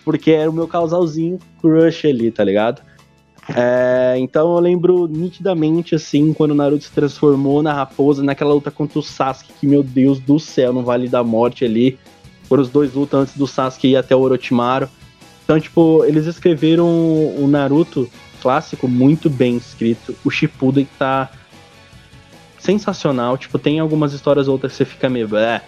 [0.04, 2.82] porque era o meu casalzinho crush ali, tá ligado?
[3.48, 8.70] É, então eu lembro nitidamente, assim, quando o Naruto se transformou na raposa, naquela luta
[8.70, 11.98] contra o Sasuke, que, meu Deus do céu, no Vale da Morte ali.
[12.44, 14.88] Foram os dois lutam antes do Sasuke ir até o Orochimaru.
[15.44, 18.08] Então, tipo, eles escreveram o Naruto
[18.40, 20.14] clássico muito bem escrito.
[20.24, 21.30] O Shippuden tá
[22.58, 23.36] sensacional.
[23.36, 25.36] Tipo, tem algumas histórias outras que você fica meio...
[25.36, 25.62] É,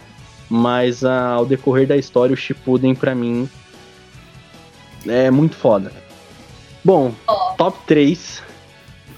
[0.49, 3.49] mas ah, ao decorrer da história, o Shippuden, pra mim,
[5.07, 5.91] é muito foda.
[6.85, 7.14] Bom,
[7.57, 8.43] top 3.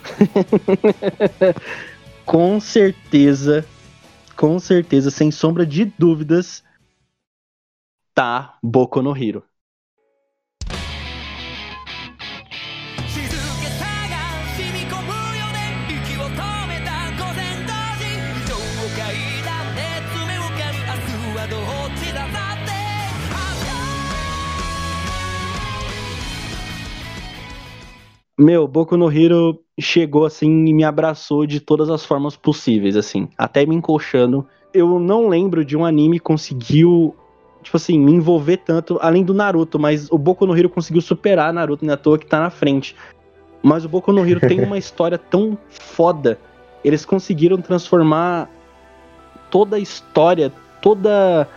[2.25, 3.67] Com certeza
[4.37, 6.63] com certeza, sem sombra de dúvidas,
[8.15, 9.43] tá Boku no Hero.
[28.39, 33.29] Meu, Boku no Hero chegou assim e me abraçou de todas as formas possíveis, assim,
[33.37, 34.47] até me encoxando.
[34.75, 37.15] Eu não lembro de um anime que conseguiu,
[37.63, 41.51] tipo assim, me envolver tanto, além do Naruto, mas o Boku no Hero conseguiu superar
[41.51, 42.95] Naruto, não é à toa que tá na frente.
[43.63, 46.39] Mas o Boku no Hero tem uma história tão foda.
[46.85, 48.51] Eles conseguiram transformar
[49.51, 51.49] toda a história, toda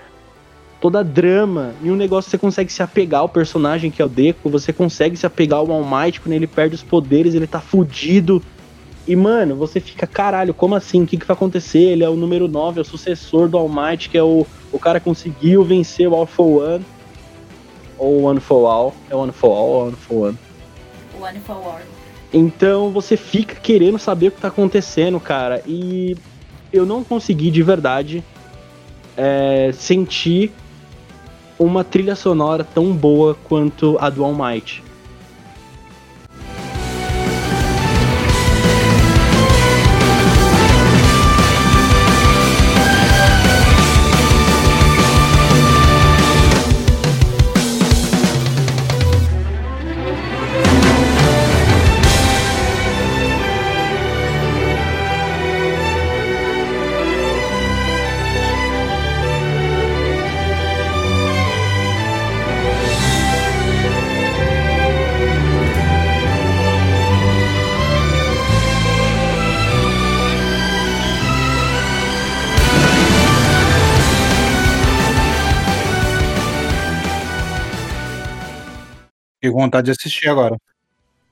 [0.80, 4.10] toda a drama em um negócio você consegue se apegar ao personagem que é o
[4.10, 7.60] Deku, você consegue se apegar ao All Might quando ele perde os poderes, ele tá
[7.60, 8.42] fudido.
[9.08, 11.02] E, mano, você fica, caralho, como assim?
[11.02, 11.80] O que, que vai acontecer?
[11.80, 14.78] Ele é o número 9, é o sucessor do All Might, que é o, o
[14.78, 16.86] cara que conseguiu vencer o All for One.
[17.98, 18.96] Ou One for All.
[19.10, 20.38] É One for All ou One for One?
[21.20, 21.82] One for War.
[22.32, 25.64] Então você fica querendo saber o que tá acontecendo, cara.
[25.66, 26.16] E
[26.72, 28.24] eu não consegui de verdade
[29.18, 30.52] é, sentir
[31.60, 34.82] uma trilha sonora tão boa quanto a do All Might.
[79.50, 80.58] Fiquei com vontade de assistir agora.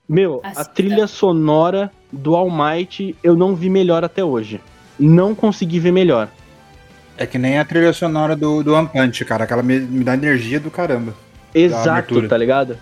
[0.08, 0.72] Meu, a Assista.
[0.72, 4.60] trilha sonora do All Might eu não vi melhor até hoje.
[4.98, 6.28] Não consegui ver melhor.
[7.16, 9.44] É que nem a trilha sonora do, do One Punch, cara.
[9.44, 11.14] Aquela me, me dá energia do caramba.
[11.54, 12.76] Exato, tá ligado?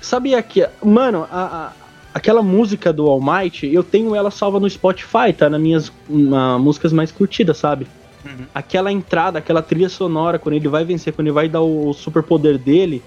[0.00, 0.66] Sabia que.
[0.82, 1.72] Mano, a, a-
[2.12, 5.50] aquela música do All Might, eu tenho ela salva no Spotify, tá?
[5.50, 7.86] Nas minhas na, músicas mais curtidas, sabe?
[8.24, 8.46] Uhum.
[8.54, 12.58] Aquela entrada, aquela trilha sonora, quando ele vai vencer, quando ele vai dar o, superpoder
[12.58, 13.02] dele.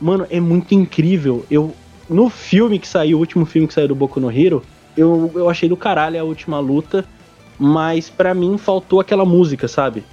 [0.00, 1.44] Mano, é muito incrível.
[1.50, 1.74] Eu.
[2.08, 4.62] No filme que saiu, o último filme que saiu do Boku no Hero,
[4.94, 7.04] eu, eu achei do caralho a última luta.
[7.58, 10.04] Mas pra mim faltou aquela música, sabe?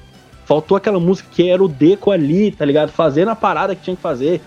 [0.45, 2.91] Faltou aquela música que era o Deco ali, tá ligado?
[2.91, 4.41] Fazendo a parada que tinha que fazer.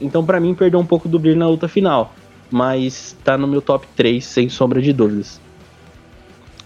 [0.00, 2.14] Então, pra mim, perdeu um pouco do brilho na luta final.
[2.50, 5.40] Mas tá no meu top 3, sem sombra de dúvidas.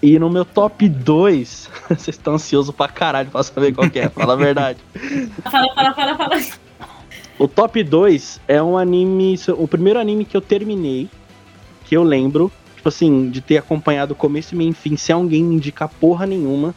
[0.03, 4.34] E no meu top 2, vocês estão ansiosos pra caralho pra saber qual é, fala
[4.34, 4.78] a verdade.
[5.51, 6.68] Fala, fala, fala, fala.
[7.39, 9.36] O top 2 é um anime.
[9.57, 11.09] O primeiro anime que eu terminei,
[11.84, 15.45] que eu lembro, tipo assim, de ter acompanhado o começo e meio fim, sem alguém
[15.45, 16.74] me indicar porra nenhuma.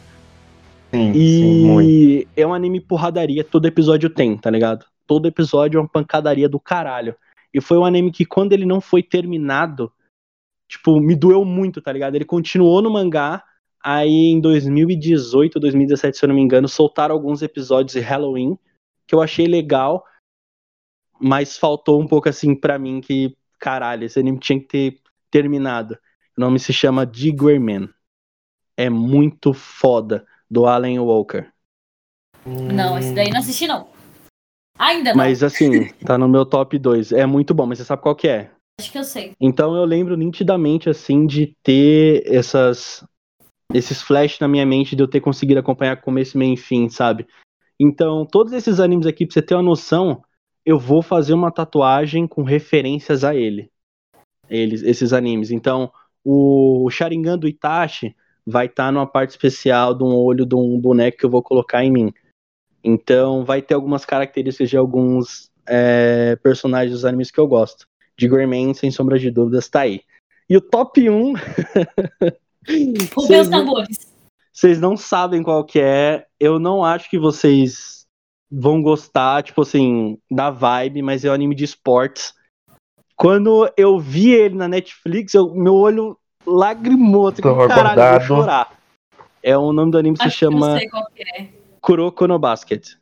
[0.92, 1.80] Sim, sim.
[1.82, 4.86] E é um anime porradaria, todo episódio tem, tá ligado?
[5.06, 7.16] Todo episódio é uma pancadaria do caralho.
[7.52, 9.90] E foi um anime que, quando ele não foi terminado,
[10.68, 12.14] tipo, me doeu muito, tá ligado?
[12.14, 13.42] Ele continuou no mangá,
[13.82, 18.56] aí em 2018, 2017, se eu não me engano, soltaram alguns episódios de Halloween,
[19.06, 20.04] que eu achei legal,
[21.22, 25.00] mas faltou um pouco assim pra mim que, caralho, esse anime tinha que ter
[25.30, 25.96] terminado.
[26.36, 27.88] O nome se chama Diggerman.
[28.76, 31.46] É muito foda, do Alan Walker.
[32.44, 33.86] Não, esse daí não assisti, não.
[34.78, 35.16] Ainda não.
[35.18, 37.12] Mas assim, tá no meu top 2.
[37.12, 38.50] É muito bom, mas você sabe qual que é?
[38.80, 39.32] Acho que eu sei.
[39.40, 43.04] Então eu lembro nitidamente, assim, de ter essas.
[43.72, 47.26] Esses flash na minha mente de eu ter conseguido acompanhar começo, meio e fim, sabe?
[47.80, 50.22] Então, todos esses animes aqui, pra você ter uma noção,
[50.64, 53.70] eu vou fazer uma tatuagem com referências a ele.
[54.48, 55.50] Eles, esses animes.
[55.50, 55.90] Então,
[56.24, 58.14] o Sharingan do Itachi
[58.46, 61.84] vai estar numa parte especial de um olho de um boneco que eu vou colocar
[61.84, 62.12] em mim.
[62.82, 67.86] Então, vai ter algumas características de alguns é, personagens dos animes que eu gosto.
[68.16, 70.02] De Greyman, sem sombra de dúvidas, tá aí.
[70.48, 71.32] E o top 1.
[73.14, 74.12] Rubem os tambores.
[74.52, 76.26] Vocês não sabem qual que é.
[76.38, 78.01] Eu não acho que vocês
[78.52, 82.34] vão gostar, tipo assim, da vibe, mas é um anime de esportes.
[83.16, 87.28] Quando eu vi ele na Netflix, eu- meu olho lagrimou.
[87.28, 88.76] Assim, caralho, vou chorar.
[89.42, 91.48] É o nome do anime se Acho que eu chama sei qual que é.
[91.80, 92.94] Kuroko no Basket.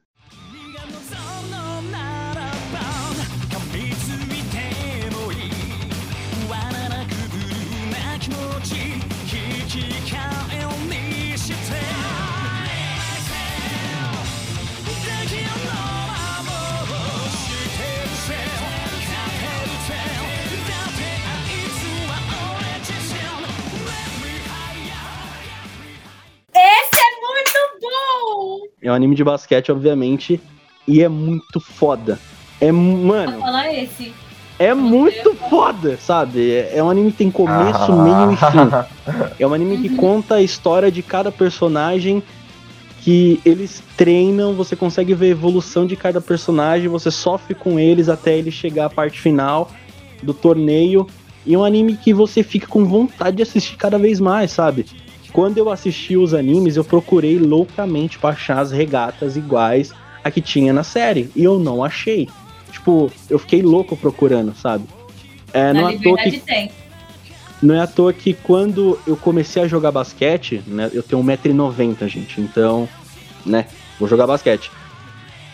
[28.82, 30.40] É um anime de basquete, obviamente.
[30.86, 32.18] E é muito foda.
[32.60, 34.12] É, mano, Vou falar esse.
[34.58, 36.50] é muito foda, sabe?
[36.52, 39.30] É é um anime que tem começo, meio e fim.
[39.38, 42.22] É um anime que conta a história de cada personagem
[43.02, 48.08] que eles treinam, você consegue ver a evolução de cada personagem, você sofre com eles
[48.10, 49.70] até ele chegar à parte final
[50.22, 51.06] do torneio.
[51.46, 54.84] E é um anime que você fica com vontade de assistir cada vez mais, sabe?
[55.32, 59.92] Quando eu assisti os animes, eu procurei loucamente pra achar as regatas iguais
[60.24, 61.30] a que tinha na série.
[61.36, 62.28] E eu não achei.
[62.72, 64.84] Tipo, eu fiquei louco procurando, sabe?
[65.52, 66.70] É, não, Na é à toa que, tem.
[67.60, 70.90] não é à toa que quando eu comecei a jogar basquete, né?
[70.92, 72.40] Eu tenho 1,90m, gente.
[72.40, 72.88] Então,
[73.44, 73.66] né?
[73.98, 74.70] Vou jogar basquete.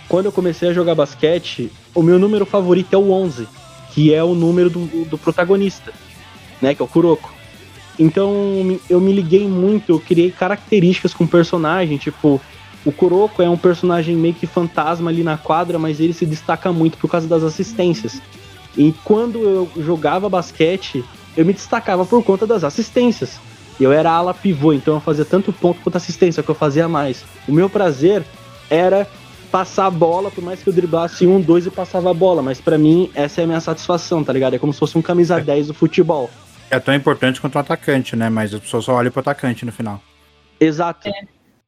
[0.08, 3.48] Quando eu comecei a jogar basquete, o meu número favorito é o 11,
[3.92, 5.92] que é o número do, do protagonista,
[6.62, 6.74] né?
[6.74, 7.35] Que é o Kuroko.
[7.98, 12.40] Então eu me liguei muito, eu criei características com o personagem, tipo,
[12.84, 16.72] o Kuroko é um personagem meio que fantasma ali na quadra, mas ele se destaca
[16.72, 18.20] muito por causa das assistências.
[18.76, 21.04] E quando eu jogava basquete,
[21.36, 23.40] eu me destacava por conta das assistências.
[23.80, 27.24] Eu era ala pivô, então eu fazia tanto ponto quanto assistência, que eu fazia mais.
[27.48, 28.24] O meu prazer
[28.70, 29.06] era
[29.50, 32.60] passar a bola, por mais que eu driblasse um, dois e passava a bola, mas
[32.60, 34.54] pra mim essa é a minha satisfação, tá ligado?
[34.54, 36.30] É como se fosse um camisa 10 do futebol.
[36.70, 38.28] É tão importante quanto o atacante, né?
[38.28, 40.02] Mas as pessoas só olham pro atacante no final.
[40.58, 41.10] Exato.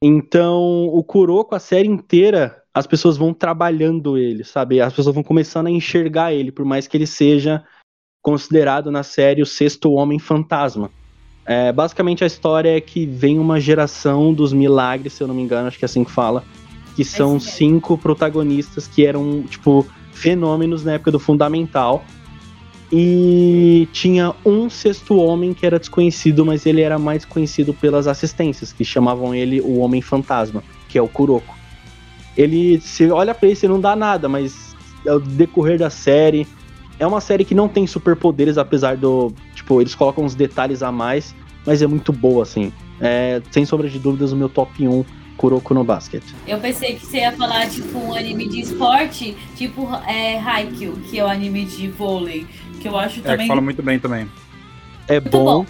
[0.01, 4.79] Então, o Kuroko, a série inteira, as pessoas vão trabalhando ele, sabe?
[4.79, 7.63] As pessoas vão começando a enxergar ele, por mais que ele seja
[8.21, 10.91] considerado na série o sexto homem fantasma.
[11.45, 15.41] É, basicamente, a história é que vem uma geração dos milagres, se eu não me
[15.41, 16.43] engano, acho que é assim que fala,
[16.95, 17.49] que são mesmo.
[17.49, 22.03] cinco protagonistas que eram, tipo, fenômenos na época do Fundamental.
[22.91, 28.73] E tinha um sexto homem que era desconhecido, mas ele era mais conhecido pelas assistências,
[28.73, 31.55] que chamavam ele o Homem Fantasma, que é o Kuroko.
[32.35, 34.75] Ele, se olha pra ele, não dá nada, mas
[35.07, 36.47] ao decorrer da série,
[36.97, 39.31] é uma série que não tem superpoderes, apesar do.
[39.53, 41.35] Tipo, eles colocam uns detalhes a mais,
[41.65, 42.73] mas é muito boa, assim.
[42.99, 45.05] É, sem sombra de dúvidas, o meu top 1,
[45.37, 46.21] Kuroko no Basket.
[46.45, 51.17] Eu pensei que você ia falar, tipo, um anime de esporte, tipo é, Haikyuu, que
[51.17, 52.45] é o anime de vôlei,
[52.79, 54.27] que eu acho É, também que fala muito bem também.
[55.07, 55.45] É Muito bom.
[55.45, 55.65] bom.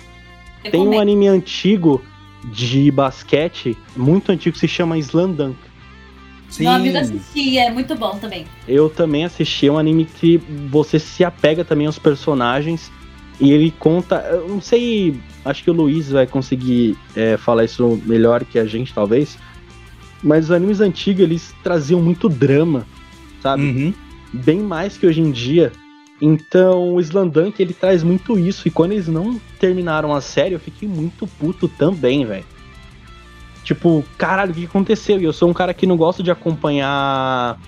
[0.70, 2.04] Tem um anime antigo
[2.44, 5.58] de basquete, muito antigo, que se chama Slam Dunk.
[6.60, 8.46] Meu amigo assistia, é muito bom também.
[8.68, 10.38] Eu também assisti, é um anime que
[10.70, 12.92] você se apega também aos personagens
[13.40, 14.16] e ele conta.
[14.32, 18.66] Eu não sei, acho que o Luiz vai conseguir é, falar isso melhor que a
[18.66, 19.38] gente, talvez.
[20.24, 22.86] Mas os animes antigos eles traziam muito drama,
[23.42, 23.64] sabe?
[23.64, 23.94] Uhum.
[24.34, 25.72] Bem mais que hoje em dia.
[26.22, 28.68] Então o Slandunk ele traz muito isso.
[28.68, 32.46] E quando eles não terminaram a série, eu fiquei muito puto também, velho.
[33.64, 35.20] Tipo, caralho, o que aconteceu?
[35.20, 37.60] E eu sou um cara que não gosta de acompanhar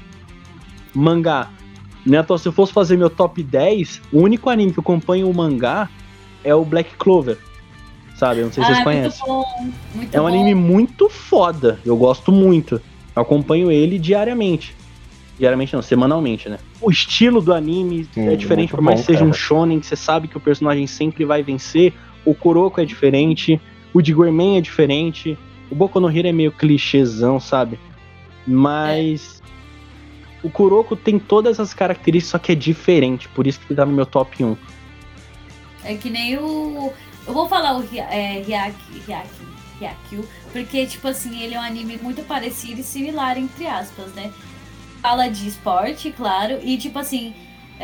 [0.93, 1.49] mangá.
[2.05, 2.17] Né?
[2.17, 5.33] Então, se eu fosse fazer meu top 10, o único anime que eu acompanho o
[5.33, 5.89] mangá
[6.43, 7.37] é o Black Clover.
[8.15, 8.39] Sabe?
[8.41, 9.27] Eu não sei se ah, vocês é conhecem.
[9.27, 9.71] muito bom.
[9.95, 10.29] Muito É um bom.
[10.29, 11.79] anime muito foda.
[11.85, 12.81] Eu gosto muito.
[13.15, 14.75] Eu acompanho ele diariamente.
[15.41, 16.59] Diariamente não, semanalmente, né?
[16.79, 19.39] O estilo do anime Sim, é diferente, por mais bom, que seja um cara.
[19.39, 21.95] shonen, que você sabe que o personagem sempre vai vencer.
[22.23, 23.59] O Kuroko é diferente.
[23.91, 25.35] O de Gourmet é diferente.
[25.71, 27.79] O Boku no Hero é meio clichêzão, sabe?
[28.45, 29.41] Mas...
[30.43, 33.27] O Kuroko tem todas as características, só que é diferente.
[33.29, 34.55] Por isso que ele tá no meu top 1.
[35.85, 36.93] É que nem o.
[37.25, 38.43] Eu vou falar o é,
[40.53, 44.31] porque, tipo assim, ele é um anime muito parecido e similar, entre aspas, né?
[45.01, 47.33] Fala de esporte, claro, e, tipo assim,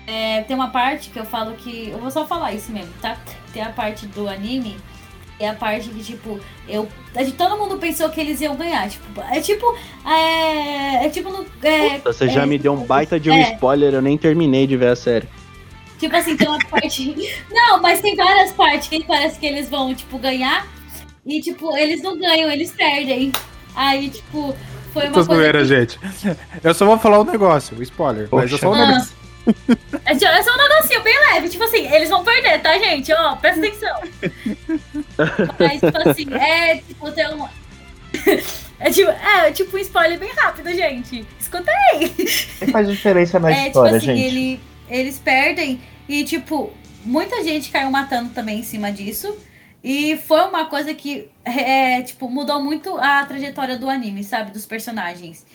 [0.05, 1.89] é, tem uma parte que eu falo que.
[1.89, 3.18] Eu vou só falar isso mesmo, tá?
[3.51, 4.78] Tem a parte do anime.
[5.39, 6.88] E a parte que, tipo, eu.
[7.15, 8.89] é de Todo mundo pensou que eles iam ganhar.
[8.89, 9.65] Tipo, é tipo.
[10.05, 11.45] É, é tipo no.
[11.63, 13.53] É, Puta, Você já é, me deu um baita de um é.
[13.53, 15.28] spoiler, eu nem terminei de ver a série.
[15.99, 17.15] Tipo assim, tem uma parte.
[17.49, 20.68] Não, mas tem várias partes que parece que eles vão, tipo, ganhar.
[21.26, 23.34] E, tipo, eles não ganham, eles perdem.
[23.76, 24.55] Aí, tipo,
[24.88, 25.34] foi uma coisa.
[25.34, 26.00] zoeira, que- gente.
[26.64, 28.28] Eu só vou falar um negócio, o spoiler.
[28.32, 28.88] Mas eu só vou Ah.
[28.88, 29.18] negócio.
[30.06, 31.48] É só é só um negocinho bem leve.
[31.50, 33.14] Tipo assim, eles vão perder, tá, gente?
[33.14, 34.02] Ó, presta atenção.
[35.60, 37.48] Mas, tipo assim, é tipo, tem um.
[38.80, 41.26] É tipo, é tipo um spoiler bem rápido, gente.
[41.40, 42.10] Escuta aí.
[42.10, 44.22] Que faz diferença na é, tipo história, assim, gente?
[44.22, 46.72] ele, eles perdem e, tipo,
[47.04, 49.36] muita gente caiu matando também em cima disso.
[49.84, 54.51] E foi uma coisa que, é, tipo, mudou muito a trajetória do anime, sabe?
[54.51, 55.45] Dos personagens.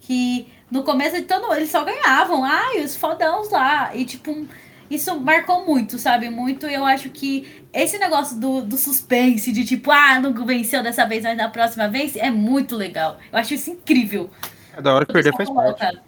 [0.00, 2.44] Que no começo de todo eles só ganhavam.
[2.44, 3.94] Ai, os fodãos lá.
[3.94, 4.46] E, tipo,
[4.90, 6.28] isso marcou muito, sabe?
[6.28, 6.66] Muito.
[6.66, 11.22] Eu acho que esse negócio do, do suspense, de tipo, ah, não venceu dessa vez,
[11.22, 13.18] mas na próxima vez, é muito legal.
[13.32, 14.28] Eu acho isso incrível.
[14.76, 16.00] É da hora que perder faz parte.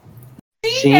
[0.64, 0.94] Sim.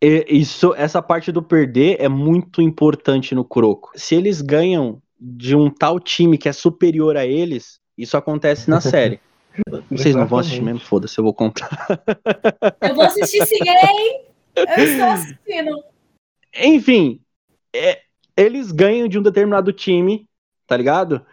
[0.00, 3.90] E- Isso, essa parte do perder é muito importante no Kuroko.
[3.96, 8.80] Se eles ganham de um tal time que é superior a eles, isso acontece na
[8.82, 9.20] série.
[9.90, 10.80] Vocês não vão assistir mesmo?
[10.80, 11.68] Foda-se, eu vou contar.
[12.80, 14.24] Eu vou assistir sim, hein?
[14.54, 15.84] Eu estou assistindo.
[16.62, 17.20] Enfim,
[17.74, 18.00] é,
[18.36, 20.28] eles ganham de um determinado time,
[20.66, 21.24] tá ligado?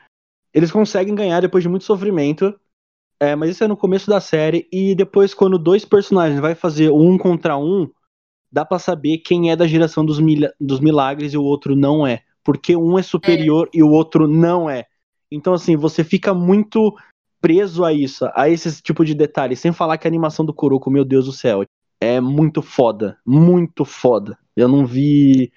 [0.53, 2.59] Eles conseguem ganhar depois de muito sofrimento.
[3.19, 4.67] É, mas isso é no começo da série.
[4.71, 7.89] E depois, quando dois personagens vai fazer um contra um,
[8.51, 12.05] dá pra saber quem é da geração dos, mila- dos milagres e o outro não
[12.05, 12.23] é.
[12.45, 14.85] Porque um é superior e o outro não é.
[15.31, 16.95] Então, assim, você fica muito
[17.41, 19.55] preso a isso, a esse tipo de detalhe.
[19.55, 21.63] Sem falar que a animação do Kuroko, meu Deus do céu,
[21.99, 23.17] é muito foda.
[23.25, 24.37] Muito foda.
[24.55, 25.51] Eu não vi.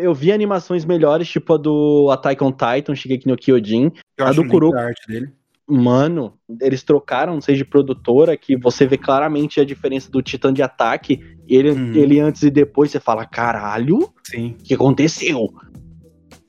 [0.00, 3.90] Eu vi animações melhores, tipo a do Attack on Titan, Shigeki no Kyojin.
[4.16, 5.32] Eu A do Kuroko- a arte dele.
[5.68, 10.52] Mano, eles trocaram, não sei, de produtora, que você vê claramente a diferença do Titã
[10.52, 11.20] de ataque.
[11.48, 11.92] Ele, Uhum.
[11.92, 14.54] ele antes e depois, você fala, caralho, Sim.
[14.60, 15.52] o que aconteceu?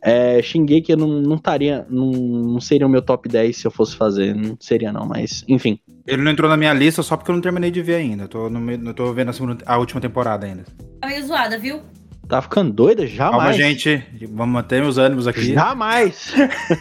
[0.02, 1.86] É, Shingeki eu não, não estaria.
[1.89, 4.36] Não, não seria o meu top 10 se eu fosse fazer.
[4.36, 5.80] Não seria, não, mas enfim.
[6.06, 8.24] Ele não entrou na minha lista só porque eu não terminei de ver ainda.
[8.24, 10.64] Eu tô, no eu tô vendo a, segunda- a última temporada ainda.
[11.02, 11.82] Tá meio zoada, viu?
[12.28, 13.08] Tá ficando doida?
[13.08, 13.38] Jamais.
[13.38, 14.04] Calma, gente.
[14.32, 15.54] Vamos manter meus ânimos aqui.
[15.54, 16.34] Jamais.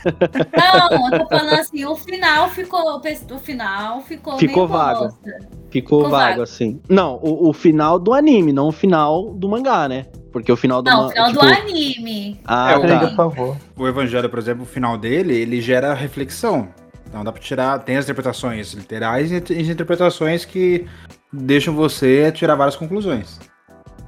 [0.56, 2.80] Não, eu tô falando assim, o final ficou.
[2.96, 4.38] O final ficou.
[4.38, 5.08] Ficou meio vago.
[5.10, 5.36] Ficou
[5.70, 6.42] Ficou vago, vago.
[6.42, 6.80] assim.
[6.88, 10.06] Não, o, o final do anime, não o final do mangá, né?
[10.36, 12.38] Porque o final do Não, o final tipo, do anime.
[12.44, 12.98] Ah, É, tá.
[13.08, 13.56] por favor.
[13.74, 16.68] O Evangelho, por exemplo, o final dele, ele gera reflexão.
[17.08, 17.78] Então dá pra tirar.
[17.78, 20.86] Tem as interpretações literais e as interpretações que
[21.32, 23.38] deixam você tirar várias conclusões.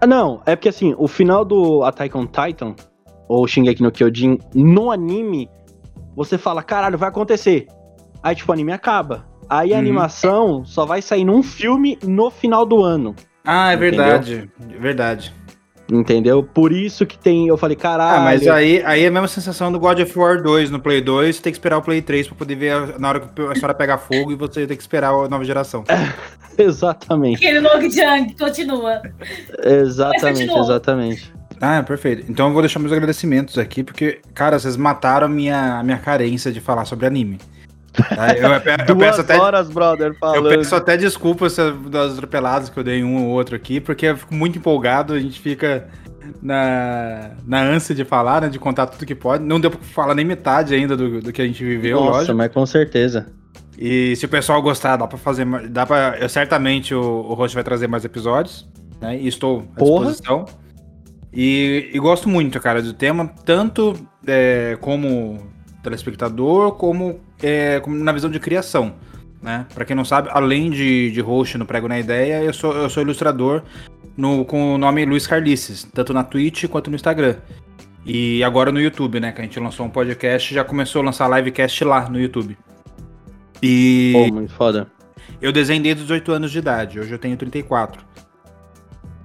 [0.00, 2.74] Ah, não, é porque assim, o final do Attack on Titan,
[3.26, 5.48] ou Shingeki no Kyojin, no anime,
[6.14, 7.66] você fala, caralho, vai acontecer.
[8.22, 9.24] Aí, tipo, o anime acaba.
[9.48, 9.80] Aí a Uhum.
[9.80, 13.14] animação só vai sair num filme no final do ano.
[13.46, 13.98] Ah, é Entendeu?
[14.04, 14.50] verdade.
[14.74, 15.34] É verdade.
[15.90, 16.42] Entendeu?
[16.42, 17.48] Por isso que tem.
[17.48, 18.20] Eu falei, caralho.
[18.20, 21.00] Ah, mas aí, aí é a mesma sensação do God of War 2 no Play
[21.00, 23.40] 2, você tem que esperar o Play 3 pra poder ver a- na hora que
[23.42, 25.84] a história pegar fogo e você tem que esperar a nova geração.
[26.58, 27.36] Exatamente.
[27.36, 29.00] Aquele Long Jang continua.
[29.64, 30.64] Exatamente, continuou.
[30.64, 31.32] exatamente.
[31.60, 32.24] Ah, perfeito.
[32.30, 35.98] Então eu vou deixar meus agradecimentos aqui, porque, cara, vocês mataram a minha, a minha
[35.98, 37.38] carência de falar sobre anime.
[38.38, 40.48] Eu, eu Duas até, horas, brother, eu falando.
[40.48, 41.56] peço até desculpas
[41.90, 45.20] das atropeladas que eu dei um ou outro aqui, porque eu fico muito empolgado, a
[45.20, 45.88] gente fica
[46.42, 49.44] na, na ânsia de falar, né, de contar tudo que pode.
[49.44, 52.36] Não deu pra falar nem metade ainda do, do que a gente viveu, Nossa, lógico.
[52.36, 53.26] mas com certeza.
[53.78, 55.46] E se o pessoal gostar, dá pra fazer.
[55.68, 58.68] Dá pra, eu, certamente o, o host vai trazer mais episódios.
[59.00, 59.16] Né?
[59.20, 60.06] E estou à Porra.
[60.06, 60.44] disposição.
[61.32, 63.94] E, e gosto muito, cara, do tema, tanto
[64.26, 65.38] é, como
[65.82, 68.94] telespectador, como, é, na visão de criação.
[69.40, 69.66] Né?
[69.72, 72.90] Pra quem não sabe, além de, de host no Prego na Ideia, eu sou, eu
[72.90, 73.62] sou ilustrador
[74.16, 77.36] no, com o nome Luiz Carlices, tanto na Twitch quanto no Instagram.
[78.04, 79.32] E agora no YouTube, né?
[79.32, 82.56] Que a gente lançou um podcast já começou a lançar livecast lá no YouTube.
[83.62, 84.90] E Pô, muito foda.
[85.40, 88.02] eu desenho desde os 18 anos de idade, hoje eu tenho 34.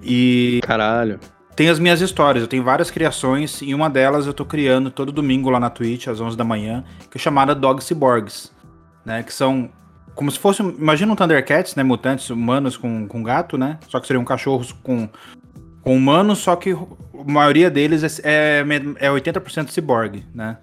[0.02, 1.20] E Caralho.
[1.56, 5.12] Tem as minhas histórias, eu tenho várias criações e uma delas eu tô criando todo
[5.12, 8.52] domingo lá na Twitch, às 11 da manhã, que é chamada Dog Cyborgs,
[9.06, 9.22] né?
[9.24, 9.70] Que são
[10.16, 11.84] como se fosse, imagina um Thundercats, né?
[11.84, 13.80] Mutantes humanos com, com gato, né?
[13.88, 15.10] Só que seriam cachorros com,
[15.82, 16.78] com humanos, só que a
[17.32, 18.64] maioria deles é,
[19.00, 20.58] é, é 80% cyborg, né?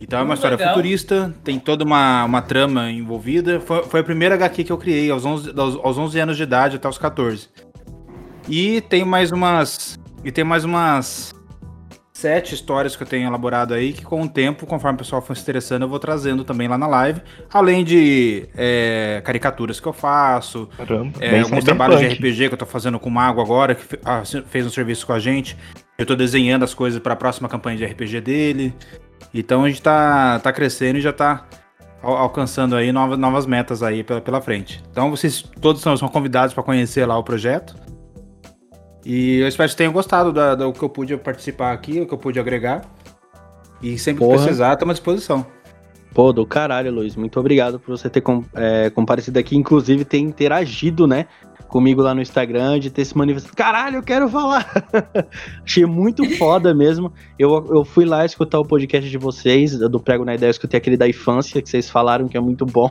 [0.00, 0.72] Então é uma Hum, história legal.
[0.74, 3.60] futurista, tem toda uma, uma trama envolvida.
[3.60, 6.42] Foi, foi a primeira HQ que eu criei aos 11, aos, aos 11 anos de
[6.42, 7.48] idade até os 14.
[8.48, 9.98] E tem mais umas.
[10.24, 11.34] E tem mais umas
[12.12, 15.34] sete histórias que eu tenho elaborado aí, que com o tempo, conforme o pessoal for
[15.34, 17.22] se interessando, eu vou trazendo também lá na live.
[17.50, 22.06] Além de é, caricaturas que eu faço, Caramba, é, alguns trabalhos de.
[22.08, 25.14] RPG que eu tô fazendo com o Mago agora, que ah, fez um serviço com
[25.14, 25.56] a gente.
[25.96, 28.74] Eu tô desenhando as coisas para a próxima campanha de RPG dele.
[29.32, 31.46] Então a gente tá, tá crescendo e já tá
[32.02, 34.82] al- alcançando aí novas, novas metas aí pela, pela frente.
[34.90, 37.74] Então vocês todos são, são convidados para conhecer lá o projeto.
[39.04, 42.12] E eu espero que tenham gostado da- do que eu pude participar aqui, o que
[42.14, 42.82] eu pude agregar.
[43.82, 44.42] E sempre que Porra.
[44.42, 45.46] precisar, estamos à disposição.
[46.12, 47.14] Pô, do caralho, Luiz.
[47.14, 48.22] Muito obrigado por você ter
[48.54, 51.26] é, comparecido aqui, inclusive ter interagido, né?
[51.68, 53.54] Comigo lá no Instagram, de ter se manifestado.
[53.54, 54.68] Caralho, eu quero falar!
[55.64, 57.12] Achei muito foda mesmo.
[57.38, 60.78] Eu, eu fui lá escutar o podcast de vocês, do Prego na Ideia, eu escutei
[60.78, 62.90] aquele da infância que vocês falaram que é muito bom.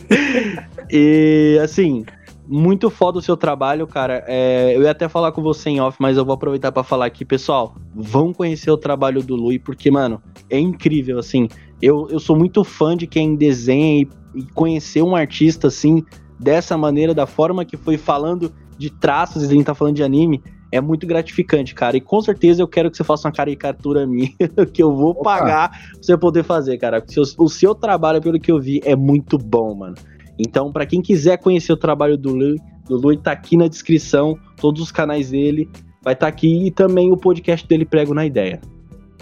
[0.90, 2.06] e, assim,
[2.46, 4.22] muito foda o seu trabalho, cara.
[4.26, 7.06] É, eu ia até falar com você em off, mas eu vou aproveitar pra falar
[7.06, 7.74] aqui, pessoal.
[7.94, 11.48] Vão conhecer o trabalho do Lui, porque, mano, é incrível, assim.
[11.80, 16.04] Eu, eu sou muito fã de quem desenha e, e conhecer um artista, assim,
[16.38, 20.02] dessa maneira, da forma que foi falando de traços e a gente tá falando de
[20.02, 20.42] anime.
[20.70, 21.96] É muito gratificante, cara.
[21.96, 24.32] E com certeza eu quero que você faça uma caricatura minha,
[24.72, 27.02] que eu vou pagar pra você poder fazer, cara.
[27.06, 29.94] O seu, o seu trabalho, pelo que eu vi, é muito bom, mano.
[30.38, 34.38] Então, pra quem quiser conhecer o trabalho do Lui, do Lui tá aqui na descrição,
[34.56, 35.68] todos os canais dele,
[36.02, 38.60] vai estar aqui e também o podcast dele Prego na Ideia.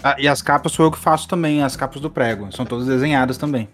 [0.03, 2.51] Ah, e as capas sou eu que faço também, as capas do prego.
[2.51, 3.69] São todas desenhadas também.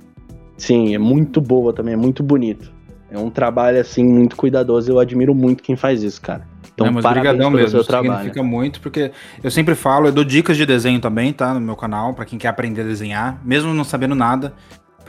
[0.58, 2.72] Sim, é muito boa também, é muito bonito.
[3.10, 4.92] É um trabalho, assim, muito cuidadoso.
[4.92, 6.48] Eu admiro muito quem faz isso, cara.
[6.72, 9.12] Então, Não, mas parabéns brigadão pelo mesmo, significa muito, porque
[9.44, 12.38] eu sempre falo, eu dou dicas de desenho também, tá, no meu canal, pra quem
[12.38, 14.54] quer aprender a desenhar, mesmo não sabendo nada,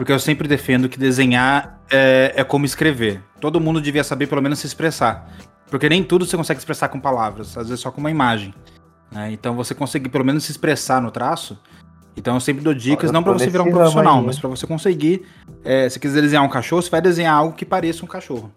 [0.01, 3.23] porque eu sempre defendo que desenhar é, é como escrever.
[3.39, 5.31] Todo mundo devia saber pelo menos se expressar,
[5.71, 8.55] porque nem tudo você consegue expressar com palavras, às vezes só com uma imagem.
[9.13, 9.31] né?
[9.31, 11.59] Então você conseguir pelo menos se expressar no traço,
[12.17, 14.49] então eu sempre dou dicas, Eu não pra tô você virar um profissional, mas pra
[14.49, 15.27] você conseguir,
[15.63, 18.51] é, se quiser desenhar um cachorro, você vai desenhar algo que pareça um cachorro.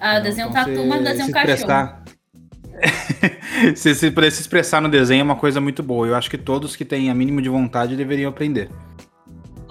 [0.00, 1.52] Ah, eu desenho um Então, tatu, mas desenho um se cachorro.
[1.54, 2.02] expressar-
[3.76, 6.06] se, se, se expressar no desenho é uma coisa muito boa.
[6.06, 8.70] Eu acho que todos que têm a mínimo de vontade deveriam aprender.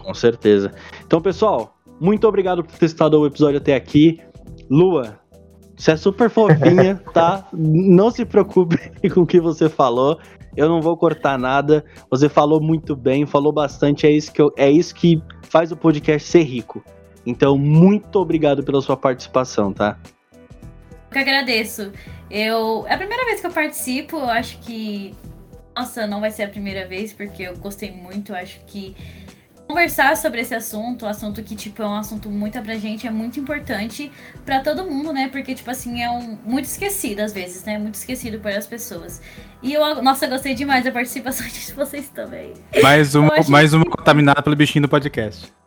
[0.03, 0.71] Com certeza.
[1.05, 4.19] Então, pessoal, muito obrigado por ter estado o episódio até aqui.
[4.69, 5.19] Lua,
[5.75, 7.47] você é super fofinha, tá?
[7.53, 8.77] Não se preocupe
[9.09, 10.19] com o que você falou.
[10.55, 11.83] Eu não vou cortar nada.
[12.11, 14.05] Você falou muito bem, falou bastante.
[14.05, 16.83] É isso que, eu- é isso que faz o podcast ser rico.
[17.25, 19.97] Então, muito obrigado pela sua participação, tá?
[20.31, 21.91] Eu que agradeço.
[22.29, 22.85] Eu.
[22.87, 25.13] É a primeira vez que eu participo, eu acho que.
[25.75, 28.31] Nossa, não vai ser a primeira vez, porque eu gostei muito.
[28.31, 28.95] Eu acho que
[29.73, 33.39] conversar sobre esse assunto, um assunto que, tipo, é um assunto muito abrangente, é muito
[33.39, 34.11] importante
[34.45, 35.29] pra todo mundo, né?
[35.31, 37.79] Porque, tipo assim, é um, muito esquecido às vezes, né?
[37.79, 39.19] Muito esquecido por as pessoas.
[39.63, 42.53] E eu, nossa, gostei demais da participação de vocês também.
[42.83, 45.51] Mais uma- mais uma contaminada pelo bichinho do podcast.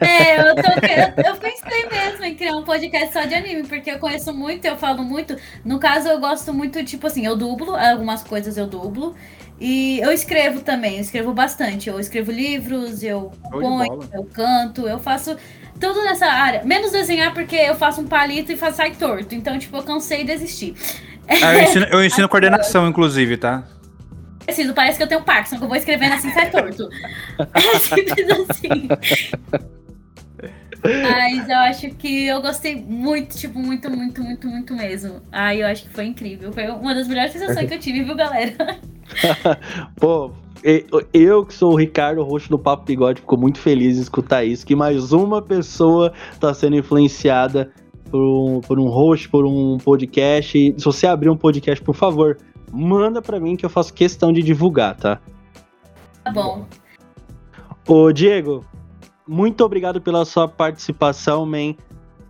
[0.00, 3.92] É, eu, tô, eu, eu pensei mesmo em criar um podcast só de anime, porque
[3.92, 5.36] eu conheço muito, eu falo muito.
[5.64, 9.14] No caso, eu gosto muito, tipo assim, eu dublo, algumas coisas eu dublo.
[9.60, 11.88] E eu escrevo também, eu escrevo bastante.
[11.88, 15.36] Eu escrevo livros, eu Show de ponho, eu canto, eu faço
[15.78, 16.64] tudo nessa área.
[16.64, 19.34] Menos desenhar, porque eu faço um palito e faço sai torto.
[19.34, 20.74] Então, tipo, eu cansei e desisti.
[21.28, 23.64] Ah, eu ensino, eu ensino coordenação, inclusive, tá?
[24.44, 26.88] Preciso, parece que eu tenho Parkinson, que eu vou escrevendo assim, sai torto.
[27.54, 28.88] É simples assim.
[30.82, 35.20] Mas eu acho que eu gostei muito, tipo, muito, muito, muito, muito mesmo.
[35.30, 36.52] Ai, eu acho que foi incrível.
[36.52, 38.80] Foi uma das melhores sensações que eu tive, viu, galera?
[39.96, 40.32] Pô,
[41.12, 44.44] eu que sou o Ricardo, o rosto do Papo Bigode, fico muito feliz em escutar
[44.44, 47.72] isso, que mais uma pessoa tá sendo influenciada
[48.10, 50.58] por um, por um host, por um podcast.
[50.58, 52.38] E se você abrir um podcast, por favor,
[52.72, 55.20] manda pra mim que eu faço questão de divulgar, tá?
[56.24, 56.66] Tá bom.
[57.88, 58.64] Ô, Diego,
[59.26, 61.74] muito obrigado pela sua participação, man.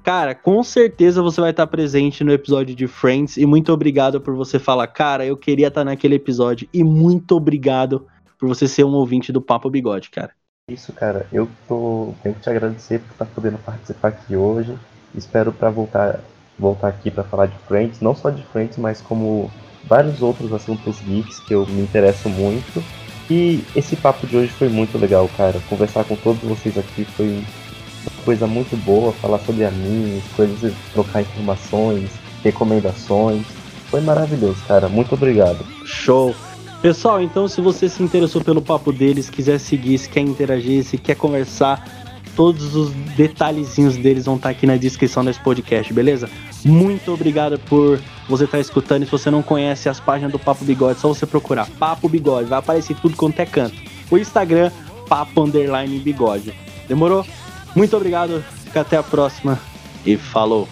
[0.03, 4.35] Cara, com certeza você vai estar presente no episódio de Friends e muito obrigado por
[4.35, 8.93] você falar, cara, eu queria estar naquele episódio e muito obrigado por você ser um
[8.95, 10.33] ouvinte do Papo Bigode, cara.
[10.69, 14.77] Isso, cara, eu tô, tenho que te agradecer por estar podendo participar aqui hoje.
[15.15, 16.21] Espero para voltar,
[16.59, 19.51] voltar aqui para falar de Friends, não só de Friends, mas como
[19.85, 22.83] vários outros assuntos geeks que eu me interesso muito.
[23.31, 25.61] E esse papo de hoje foi muito legal, cara.
[25.69, 31.23] Conversar com todos vocês aqui foi uma coisa muito boa, falar sobre animes, coisas, trocar
[31.23, 32.11] informações,
[32.43, 33.45] recomendações.
[33.91, 34.89] Foi maravilhoso, cara.
[34.89, 35.65] Muito obrigado.
[35.85, 36.35] Show.
[36.81, 40.99] Pessoal, então se você se interessou pelo papo deles, quiser seguir, se quer interagir, se
[40.99, 41.87] quer conversar,
[42.35, 46.29] todos os detalhezinhos deles vão estar aqui na descrição desse podcast, beleza?
[46.65, 49.03] Muito obrigado por você estar escutando.
[49.03, 52.09] E se você não conhece as páginas do Papo Bigode, é só você procurar Papo
[52.09, 53.77] Bigode, vai aparecer tudo quanto é canto.
[54.11, 54.71] O Instagram,
[55.09, 56.55] Papo Underline Bigode.
[56.87, 57.27] Demorou?
[57.75, 59.59] Muito obrigado, fica até a próxima
[60.05, 60.69] e falou!